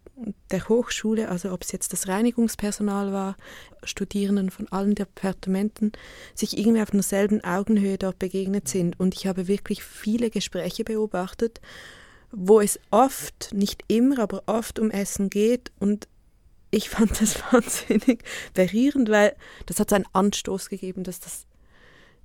der 0.50 0.68
Hochschule, 0.68 1.28
also 1.28 1.52
ob 1.52 1.62
es 1.62 1.72
jetzt 1.72 1.92
das 1.92 2.08
Reinigungspersonal 2.08 3.12
war, 3.12 3.36
Studierenden 3.84 4.50
von 4.50 4.66
allen 4.68 4.94
Departementen, 4.94 5.92
sich 6.34 6.58
irgendwie 6.58 6.82
auf 6.82 6.90
derselben 6.90 7.44
Augenhöhe 7.44 7.98
dort 7.98 8.18
begegnet 8.18 8.66
sind. 8.66 8.98
Und 8.98 9.14
ich 9.14 9.26
habe 9.26 9.46
wirklich 9.46 9.84
viele 9.84 10.30
Gespräche 10.30 10.84
beobachtet, 10.84 11.60
wo 12.32 12.60
es 12.60 12.80
oft, 12.90 13.50
nicht 13.52 13.84
immer, 13.88 14.18
aber 14.18 14.42
oft 14.46 14.78
um 14.78 14.90
Essen 14.90 15.30
geht 15.30 15.70
und 15.78 16.08
ich 16.70 16.90
fand 16.90 17.20
das 17.20 17.40
wahnsinnig 17.52 18.24
berührend, 18.54 19.10
weil 19.10 19.36
das 19.66 19.78
hat 19.78 19.90
so 19.90 19.96
einen 19.96 20.06
Anstoß 20.12 20.68
gegeben, 20.68 21.04
dass 21.04 21.20
das 21.20 21.46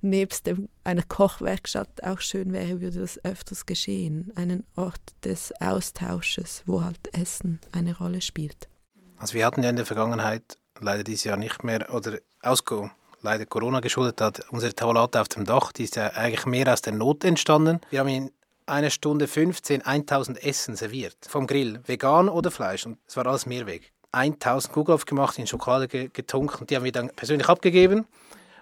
nebst 0.00 0.46
dem, 0.46 0.68
einer 0.84 1.02
Kochwerkstatt 1.02 2.02
auch 2.02 2.20
schön 2.20 2.52
wäre, 2.52 2.80
würde 2.80 3.00
das 3.00 3.22
öfters 3.24 3.66
geschehen. 3.66 4.32
Einen 4.36 4.64
Ort 4.76 5.00
des 5.24 5.52
Austausches, 5.60 6.62
wo 6.66 6.84
halt 6.84 7.12
Essen 7.12 7.60
eine 7.72 7.96
Rolle 7.96 8.20
spielt. 8.20 8.68
Also 9.16 9.34
wir 9.34 9.44
hatten 9.44 9.62
ja 9.62 9.70
in 9.70 9.76
der 9.76 9.86
Vergangenheit 9.86 10.58
leider 10.80 11.02
dieses 11.02 11.24
Jahr 11.24 11.36
nicht 11.36 11.64
mehr 11.64 11.92
oder 11.92 12.18
ausgo 12.40 12.90
leider 13.20 13.46
Corona 13.46 13.80
geschuldet 13.80 14.20
hat, 14.20 14.40
unsere 14.50 14.72
Tavolate 14.72 15.20
auf 15.20 15.28
dem 15.28 15.44
Dach, 15.44 15.72
die 15.72 15.82
ist 15.84 15.96
ja 15.96 16.12
eigentlich 16.12 16.46
mehr 16.46 16.72
aus 16.72 16.82
der 16.82 16.92
Not 16.92 17.24
entstanden. 17.24 17.80
Wir 17.90 18.00
haben 18.00 18.08
in 18.08 18.30
einer 18.68 18.90
Stunde 18.90 19.26
15 19.26 19.82
1000 19.82 20.42
Essen 20.44 20.76
serviert 20.76 21.16
vom 21.28 21.46
Grill, 21.46 21.80
vegan 21.86 22.28
oder 22.28 22.50
Fleisch 22.50 22.86
und 22.86 22.98
es 23.06 23.16
war 23.16 23.26
alles 23.26 23.46
Mehrweg. 23.46 23.92
1000 24.12 24.72
Kugelhof 24.72 25.04
gemacht, 25.04 25.38
in 25.38 25.46
Schokolade 25.46 25.88
getunkt 26.08 26.60
und 26.60 26.70
die 26.70 26.76
haben 26.76 26.84
wir 26.84 26.92
dann 26.92 27.10
persönlich 27.10 27.48
abgegeben. 27.48 28.06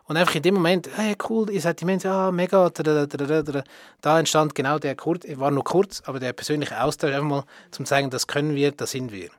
Und 0.08 0.16
einfach 0.16 0.36
in 0.36 0.42
dem 0.42 0.54
Moment, 0.54 0.88
hey, 0.94 1.16
cool, 1.28 1.50
ihr 1.50 1.60
seid 1.60 1.80
die 1.80 1.84
Menschen, 1.84 2.10
ah, 2.10 2.30
mega, 2.30 2.70
da 2.70 4.18
entstand 4.18 4.54
genau 4.54 4.78
der, 4.78 4.94
kurz, 4.94 5.26
war 5.36 5.50
nur 5.50 5.64
kurz, 5.64 6.00
aber 6.06 6.20
der 6.20 6.32
persönliche 6.32 6.80
Austausch, 6.80 7.10
einfach 7.10 7.26
mal 7.26 7.44
zum 7.72 7.86
zeigen, 7.86 8.08
das 8.10 8.28
können 8.28 8.54
wir, 8.54 8.70
das 8.70 8.92
sind 8.92 9.10
wir. 9.10 9.30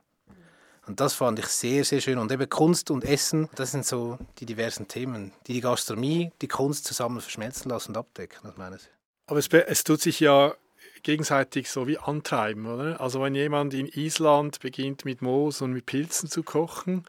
Und 0.86 1.00
das 1.00 1.14
fand 1.14 1.38
ich 1.38 1.46
sehr, 1.46 1.84
sehr 1.84 2.00
schön. 2.00 2.18
Und 2.18 2.32
eben 2.32 2.48
Kunst 2.48 2.90
und 2.90 3.04
Essen, 3.04 3.48
das 3.54 3.72
sind 3.72 3.84
so 3.84 4.18
die 4.38 4.46
diversen 4.46 4.88
Themen, 4.88 5.32
die 5.46 5.54
die 5.54 5.60
Gastronomie, 5.60 6.32
die 6.40 6.48
Kunst 6.48 6.86
zusammen 6.86 7.20
verschmelzen 7.20 7.70
lassen 7.70 7.92
und 7.92 7.98
abdecken, 7.98 8.48
aus 8.48 8.56
meiner 8.56 8.78
Sicht. 8.78 8.97
Aber 9.28 9.38
es, 9.38 9.48
es 9.48 9.84
tut 9.84 10.00
sich 10.00 10.20
ja 10.20 10.54
gegenseitig 11.02 11.70
so 11.70 11.86
wie 11.86 11.98
antreiben, 11.98 12.66
oder? 12.66 13.00
Also 13.00 13.22
wenn 13.22 13.34
jemand 13.34 13.74
in 13.74 13.86
Island 13.86 14.58
beginnt 14.60 15.04
mit 15.04 15.22
Moos 15.22 15.62
und 15.62 15.72
mit 15.72 15.86
Pilzen 15.86 16.28
zu 16.28 16.42
kochen, 16.42 17.04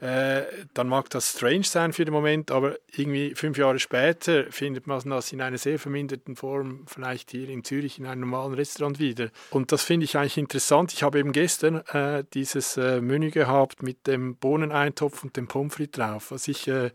äh, 0.00 0.42
dann 0.74 0.88
mag 0.88 1.08
das 1.10 1.32
strange 1.32 1.64
sein 1.64 1.92
für 1.92 2.04
den 2.04 2.12
Moment, 2.12 2.50
aber 2.50 2.76
irgendwie 2.94 3.34
fünf 3.34 3.56
Jahre 3.56 3.78
später 3.78 4.44
findet 4.50 4.86
man 4.86 5.00
das 5.08 5.32
in 5.32 5.40
einer 5.40 5.58
sehr 5.58 5.78
verminderten 5.78 6.36
Form 6.36 6.84
vielleicht 6.86 7.30
hier 7.30 7.48
in 7.48 7.64
Zürich 7.64 7.98
in 7.98 8.06
einem 8.06 8.22
normalen 8.22 8.54
Restaurant 8.54 8.98
wieder. 8.98 9.30
Und 9.50 9.72
das 9.72 9.82
finde 9.82 10.04
ich 10.04 10.16
eigentlich 10.16 10.38
interessant. 10.38 10.92
Ich 10.92 11.02
habe 11.02 11.18
eben 11.18 11.32
gestern 11.32 11.76
äh, 11.92 12.24
dieses 12.34 12.76
äh, 12.76 13.00
Menü 13.00 13.30
gehabt 13.30 13.82
mit 13.82 14.06
dem 14.06 14.36
Bohneneintopf 14.36 15.22
und 15.22 15.36
dem 15.36 15.48
Pommes 15.48 15.74
frites 15.74 15.98
drauf, 15.98 16.30
was 16.30 16.48
ich 16.48 16.68
äh, 16.68 16.90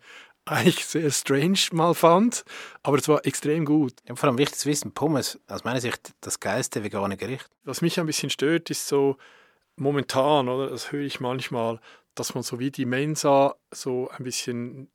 eigentlich 0.52 0.86
sehr 0.86 1.12
strange 1.12 1.60
mal 1.72 1.94
fand, 1.94 2.44
aber 2.84 2.98
es 2.98 3.08
war 3.08 3.26
extrem 3.26 3.66
gut. 3.66 3.94
Ja, 4.08 4.16
vor 4.16 4.30
allem 4.30 4.38
wichtig 4.38 4.58
zu 4.58 4.70
wissen, 4.70 4.94
Pommes, 4.94 5.40
aus 5.48 5.64
meiner 5.64 5.82
Sicht 5.82 6.14
das 6.22 6.40
geilste 6.40 6.84
vegane 6.84 7.18
Gericht. 7.18 7.50
Was 7.64 7.82
mich 7.82 8.00
ein 8.00 8.06
bisschen 8.06 8.30
stört, 8.30 8.70
ist 8.70 8.88
so 8.88 9.18
momentan, 9.76 10.50
oder 10.50 10.70
das 10.70 10.92
höre 10.92 11.06
ich 11.06 11.20
manchmal, 11.20 11.80
dass 12.16 12.34
man 12.34 12.44
so 12.44 12.60
wie 12.60 12.72
die 12.72 12.86
Mensa 12.86 13.56
so 13.72 14.10
ein 14.10 14.24
bisschen 14.24 14.90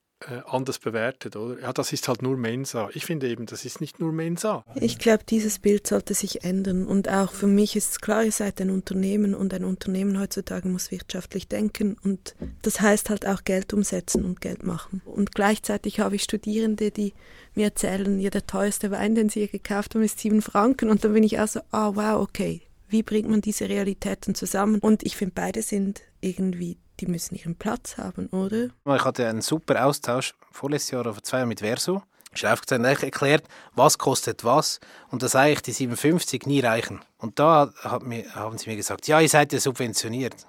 anders 0.47 0.79
bewertet, 0.79 1.37
oder? 1.37 1.61
Ja, 1.61 1.73
das 1.73 1.93
ist 1.93 2.09
halt 2.09 2.23
nur 2.23 2.37
Mensa. 2.37 2.89
Ich 2.95 3.05
finde 3.05 3.29
eben, 3.29 3.47
das 3.47 3.65
ist 3.65 3.81
nicht 3.81 4.01
nur 4.01 4.13
Mensa. 4.13 4.65
Ich 4.75 4.99
glaube, 4.99 5.25
dieses 5.29 5.59
Bild 5.59 5.87
sollte 5.87 6.15
sich 6.15 6.45
ändern. 6.45 6.87
Und 6.87 7.09
auch 7.09 7.33
für 7.33 7.47
mich 7.47 7.77
ist 7.77 8.01
klar, 8.01 8.25
ihr 8.25 8.33
seid 8.33 8.61
ein 8.61 8.71
Unternehmen 8.71 9.35
und 9.35 9.53
ein 9.53 9.65
Unternehmen 9.65 10.19
heutzutage 10.19 10.69
muss 10.69 10.91
wirtschaftlich 10.91 11.49
denken. 11.49 11.97
Und 12.03 12.35
das 12.63 12.81
heißt 12.81 13.11
halt 13.11 13.27
auch 13.27 13.45
Geld 13.45 13.73
umsetzen 13.73 14.25
und 14.25 14.41
Geld 14.41 14.65
machen. 14.65 15.03
Und 15.05 15.35
gleichzeitig 15.35 16.01
habe 16.01 16.17
ich 16.17 16.23
Studierende, 16.23 16.91
die 16.91 17.13
mir 17.55 17.67
erzählen, 17.67 18.19
ja, 18.19 18.31
der 18.31 18.47
teuerste 18.47 18.91
Wein, 18.91 19.15
den 19.15 19.29
sie 19.29 19.41
hier 19.41 19.49
gekauft 19.49 19.95
haben, 19.95 20.03
ist 20.03 20.21
sieben 20.21 20.43
Franken. 20.43 20.89
Und 20.89 21.05
dann 21.05 21.13
bin 21.13 21.23
ich 21.23 21.39
auch 21.39 21.49
so, 21.49 21.61
ah, 21.71 21.91
oh, 21.91 21.97
wow, 21.97 22.23
okay. 22.23 22.63
Wie 22.89 23.03
bringt 23.03 23.29
man 23.29 23.41
diese 23.41 23.69
Realitäten 23.69 24.35
zusammen? 24.35 24.79
Und 24.79 25.03
ich 25.03 25.17
finde, 25.17 25.33
beide 25.35 25.63
sind 25.63 26.03
irgendwie 26.21 26.79
die 27.01 27.07
müssen 27.07 27.35
ihren 27.35 27.57
Platz 27.57 27.97
haben, 27.99 28.29
oder? 28.29 28.69
Ich 28.97 29.05
hatte 29.05 29.29
einen 29.29 29.43
super 29.43 29.85
Austausch 29.87 30.35
vorletztes 30.51 30.93
Jahr 30.93 31.01
oder 31.01 31.23
zwei 31.23 31.39
Jahren 31.39 31.49
mit 31.49 31.61
Verso. 31.61 32.03
Ich 32.35 32.45
habe 32.45 32.61
erklärt, 32.85 33.45
was 33.75 33.99
kostet 33.99 34.45
was 34.45 34.81
und 35.11 35.23
dass 35.23 35.37
eigentlich 35.37 35.63
die 35.63 35.73
57 35.73 36.47
nie 36.47 36.61
reichen. 36.61 37.01
Und 37.19 37.39
da 37.39 37.73
mir, 38.03 38.25
haben 38.35 38.59
sie 38.59 38.69
mir 38.69 38.77
gesagt, 38.77 39.07
ja, 39.07 39.21
ihr 39.21 39.29
seid 39.29 39.53
ja 39.53 39.61
subventioniert. 39.61 40.47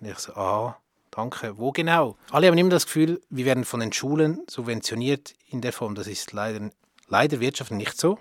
Und 0.00 0.08
ich 0.08 0.18
so, 0.18 0.32
ah, 0.34 0.78
danke. 1.10 1.58
Wo 1.58 1.72
genau? 1.72 2.16
Alle 2.30 2.46
haben 2.46 2.56
immer 2.56 2.70
das 2.70 2.86
Gefühl, 2.86 3.20
wir 3.28 3.44
werden 3.44 3.64
von 3.64 3.80
den 3.80 3.92
Schulen 3.92 4.42
subventioniert 4.48 5.34
in 5.48 5.60
der 5.60 5.72
Form. 5.72 5.94
Das 5.94 6.06
ist 6.06 6.32
leider, 6.32 6.70
leider 7.08 7.40
wirtschaftlich 7.40 7.78
nicht 7.78 8.00
so. 8.00 8.18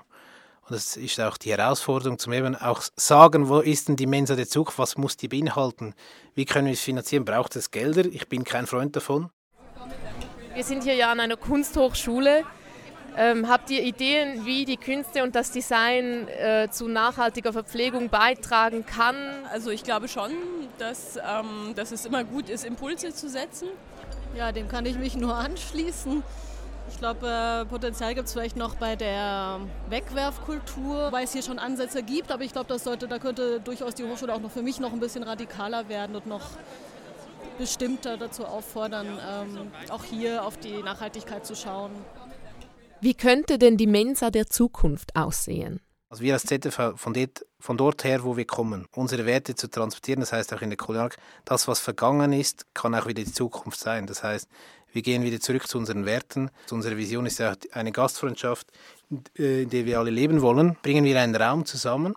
Und 0.68 0.76
das 0.76 0.98
ist 0.98 1.20
auch 1.22 1.38
die 1.38 1.52
Herausforderung, 1.52 2.18
zum 2.18 2.34
eben 2.34 2.56
auch 2.56 2.82
sagen, 2.96 3.50
wo 3.50 3.60
ist 3.60 3.88
denn 3.88 3.98
die 3.98 4.08
Mensa 4.08 4.36
der 4.36 4.48
Zukunft, 4.48 4.80
was 4.80 4.98
muss 4.98 5.16
die 5.16 5.28
beinhalten, 5.28 5.94
wie 6.34 6.46
können 6.46 6.66
wir 6.66 6.74
es 6.74 6.82
finanzieren, 6.82 7.24
braucht 7.24 7.56
es 7.56 7.70
Gelder? 7.70 8.06
Ich 8.06 8.28
bin 8.30 8.44
kein 8.44 8.66
Freund 8.66 8.96
davon. 8.96 9.30
Wir 10.56 10.64
sind 10.64 10.84
hier 10.84 10.96
ja 10.96 11.12
an 11.12 11.20
einer 11.20 11.38
Kunsthochschule. 11.38 12.44
Ähm, 13.16 13.48
habt 13.48 13.70
ihr 13.70 13.84
Ideen, 13.84 14.44
wie 14.46 14.66
die 14.66 14.78
Künste 14.78 15.22
und 15.22 15.36
das 15.36 15.52
Design 15.52 16.28
äh, 16.28 16.68
zu 16.70 16.88
nachhaltiger 16.88 17.54
Verpflegung 17.54 18.10
beitragen 18.10 18.86
kann? 18.86 19.16
Also 19.52 19.70
ich 19.70 19.84
glaube 19.84 20.08
schon, 20.08 20.32
dass, 20.80 21.18
ähm, 21.18 21.74
dass 21.76 21.92
es 21.92 22.06
immer 22.06 22.24
gut 22.24 22.50
ist, 22.50 22.66
Impulse 22.66 23.14
zu 23.14 23.30
setzen. 23.30 23.70
Ja, 24.36 24.52
dem 24.52 24.68
kann 24.68 24.86
ich 24.86 24.98
mich 24.98 25.16
nur 25.16 25.36
anschließen. 25.36 26.24
Ich 26.96 27.00
glaube, 27.00 27.28
äh, 27.28 27.66
Potenzial 27.66 28.16
gibt 28.16 28.28
es 28.28 28.32
vielleicht 28.32 28.56
noch 28.56 28.76
bei 28.76 28.96
der 28.96 29.60
Wegwerfkultur, 29.90 31.12
weil 31.12 31.26
es 31.26 31.34
hier 31.34 31.44
schon 31.44 31.60
Ansätze 31.60 32.02
gibt, 32.04 32.32
aber 32.32 32.44
ich 32.44 32.54
glaube, 32.54 32.68
das 32.70 32.86
sollte, 32.86 33.10
da 33.10 33.20
könnte 33.20 33.60
durchaus 33.60 33.96
die 33.96 34.06
Hochschule 34.06 34.34
auch 34.34 34.40
noch 34.40 34.50
für 34.50 34.62
mich 34.62 34.80
noch 34.80 34.94
ein 34.94 35.02
bisschen 35.02 35.24
radikaler 35.24 35.90
werden 35.90 36.16
und 36.16 36.26
noch 36.26 36.52
bestimmter 37.58 38.16
dazu 38.16 38.46
auffordern, 38.46 39.08
ähm, 39.08 39.72
auch 39.90 40.06
hier 40.06 40.46
auf 40.46 40.56
die 40.56 40.82
Nachhaltigkeit 40.84 41.46
zu 41.46 41.54
schauen. 41.54 41.92
Wie 43.02 43.14
könnte 43.14 43.60
denn 43.60 43.76
die 43.76 43.88
Mensa 43.88 44.32
der 44.32 44.48
Zukunft 44.48 45.18
aussehen? 45.18 45.82
Also 46.08 46.24
wir 46.24 46.34
als 46.34 46.46
ZFV 46.46 46.94
von 46.96 47.14
dort, 47.14 47.46
von 47.60 47.76
dort 47.76 48.06
her, 48.06 48.24
wo 48.24 48.38
wir 48.38 48.46
kommen, 48.46 48.88
unsere 48.96 49.26
Werte 49.26 49.54
zu 49.56 49.68
transportieren, 49.70 50.22
das 50.22 50.32
heißt 50.32 50.54
auch 50.54 50.62
in 50.62 50.70
der 50.70 50.78
Kulinarik, 50.78 51.18
das, 51.44 51.68
was 51.68 51.82
vergangen 51.82 52.32
ist, 52.32 52.74
kann 52.74 52.96
auch 52.96 53.06
wieder 53.06 53.22
die 53.22 53.34
Zukunft 53.34 53.82
sein. 53.82 54.08
Das 54.08 54.24
heißt, 54.24 54.48
wir 54.96 55.02
gehen 55.02 55.24
wieder 55.24 55.42
zurück 55.42 55.68
zu 55.68 55.78
unseren 55.78 56.06
Werten. 56.06 56.50
Unsere 56.72 56.96
Vision 56.96 57.26
ist 57.26 57.40
ja 57.40 57.54
eine 57.74 57.92
Gastfreundschaft, 57.92 58.68
äh, 59.38 59.64
in 59.64 59.70
der 59.70 59.86
wir 59.86 60.00
alle 60.00 60.10
leben 60.10 60.42
wollen. 60.42 60.78
Bringen 60.82 61.04
wir 61.04 61.20
einen 61.20 61.36
Raum 61.36 61.66
zusammen, 61.66 62.16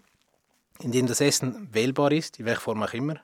in 0.80 0.92
dem 0.92 1.08
das 1.08 1.20
Essen 1.20 1.68
wählbar 1.72 2.12
ist, 2.12 2.38
in 2.38 2.46
welcher 2.46 2.60
Form 2.60 2.80
auch 2.84 2.92
immer. 2.92 3.16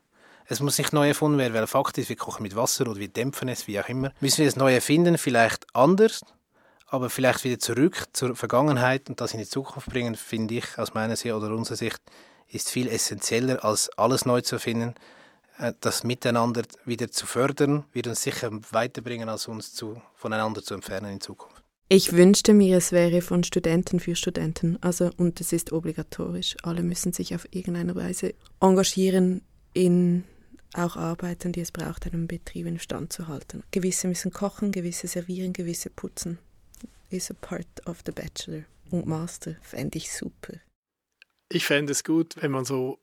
Es 0.46 0.58
muss 0.58 0.76
nicht 0.76 0.92
neu 0.92 1.06
erfunden 1.06 1.38
werden, 1.38 1.54
weil 1.54 1.68
Fakt 1.68 1.96
ist, 1.98 2.08
wir 2.08 2.16
kochen 2.16 2.42
mit 2.42 2.56
Wasser 2.56 2.88
oder 2.88 2.98
wir 2.98 3.06
dämpfen 3.06 3.48
es, 3.48 3.68
wie 3.68 3.78
auch 3.78 3.88
immer. 3.88 4.12
Müssen 4.20 4.38
wir 4.38 4.48
es 4.48 4.56
neu 4.56 4.74
erfinden, 4.74 5.18
vielleicht 5.18 5.64
anders, 5.72 6.22
aber 6.88 7.08
vielleicht 7.08 7.44
wieder 7.44 7.60
zurück 7.60 8.06
zur 8.12 8.34
Vergangenheit 8.34 9.08
und 9.08 9.20
das 9.20 9.34
in 9.34 9.38
die 9.38 9.46
Zukunft 9.46 9.88
bringen, 9.88 10.16
finde 10.16 10.56
ich 10.56 10.78
aus 10.78 10.94
meiner 10.94 11.14
Sicht 11.14 11.32
oder 11.32 11.54
unserer 11.54 11.76
Sicht, 11.76 12.02
ist 12.48 12.70
viel 12.70 12.88
essentieller, 12.88 13.64
als 13.64 13.88
alles 13.96 14.26
neu 14.26 14.40
zu 14.40 14.56
erfinden. 14.56 14.94
Äh, 15.58 15.72
das 15.80 16.04
Miteinander 16.04 16.62
wieder 16.84 17.10
zu 17.10 17.26
fördern, 17.26 17.84
wird 17.92 18.06
uns 18.06 18.22
sicher 18.22 18.50
weiterbringen, 18.70 19.28
als 19.28 19.48
uns 19.48 19.74
zu, 19.74 20.00
voneinander 20.14 20.62
zu 20.62 20.74
entfernen 20.74 21.12
in 21.12 21.20
Zukunft. 21.20 21.62
Ich 21.88 22.12
wünschte 22.12 22.54
mir, 22.54 22.78
es 22.78 22.92
wäre 22.92 23.20
von 23.20 23.44
Studenten 23.44 24.00
für 24.00 24.16
Studenten. 24.16 24.78
Also, 24.82 25.10
und 25.16 25.40
es 25.40 25.52
ist 25.52 25.72
obligatorisch. 25.72 26.56
Alle 26.62 26.82
müssen 26.82 27.12
sich 27.12 27.34
auf 27.34 27.46
irgendeine 27.50 27.94
Weise 27.94 28.34
engagieren 28.60 29.42
in 29.74 30.24
auch 30.72 30.96
Arbeiten, 30.96 31.52
die 31.52 31.60
es 31.60 31.70
braucht, 31.70 32.06
einen 32.06 32.26
Betrieb 32.26 32.66
in 32.66 32.78
Stand 32.78 33.12
zu 33.12 33.28
halten. 33.28 33.62
Gewisse 33.70 34.08
müssen 34.08 34.32
kochen, 34.32 34.72
gewisse 34.72 35.06
servieren, 35.06 35.52
gewisse 35.52 35.90
putzen. 35.90 36.38
Is 37.10 37.30
a 37.30 37.34
part 37.34 37.86
of 37.86 37.98
the 38.04 38.12
Bachelor 38.12 38.64
und 38.90 39.06
Master. 39.06 39.56
Fände 39.62 39.98
ich 39.98 40.12
super. 40.12 40.54
Ich 41.48 41.64
fände 41.64 41.92
es 41.92 42.02
gut, 42.02 42.34
wenn 42.40 42.50
man 42.50 42.64
so 42.64 42.98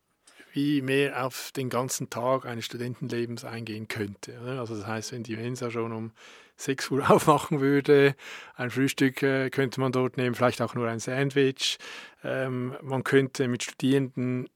wie 0.54 0.82
mehr 0.82 1.26
auf 1.26 1.52
den 1.56 1.70
ganzen 1.70 2.10
Tag 2.10 2.46
eines 2.46 2.66
Studentenlebens 2.66 3.46
eingehen 3.46 3.88
könnte. 3.88 4.40
Also 4.40 4.76
das 4.76 4.88
heißt, 4.88 5.12
wenn 5.14 5.24
die 5.24 5.36
Mensa 5.36 5.72
schon 5.72 5.92
um 5.92 6.12
6 6.58 6.92
Uhr 6.92 7.10
aufmachen 7.10 7.62
würde, 7.62 8.16
ein 8.56 8.70
Frühstück 8.70 9.24
äh, 9.24 9.50
könnte 9.50 9.80
man 9.80 9.92
dort 9.92 10.18
nehmen, 10.18 10.36
vielleicht 10.36 10.62
auch 10.62 10.76
nur 10.76 10.88
ein 10.88 11.00
Sandwich. 11.00 11.78
Ähm, 12.24 12.76
man 12.82 13.04
könnte 13.04 13.48
mit 13.48 13.64
Studierenden 13.64 14.50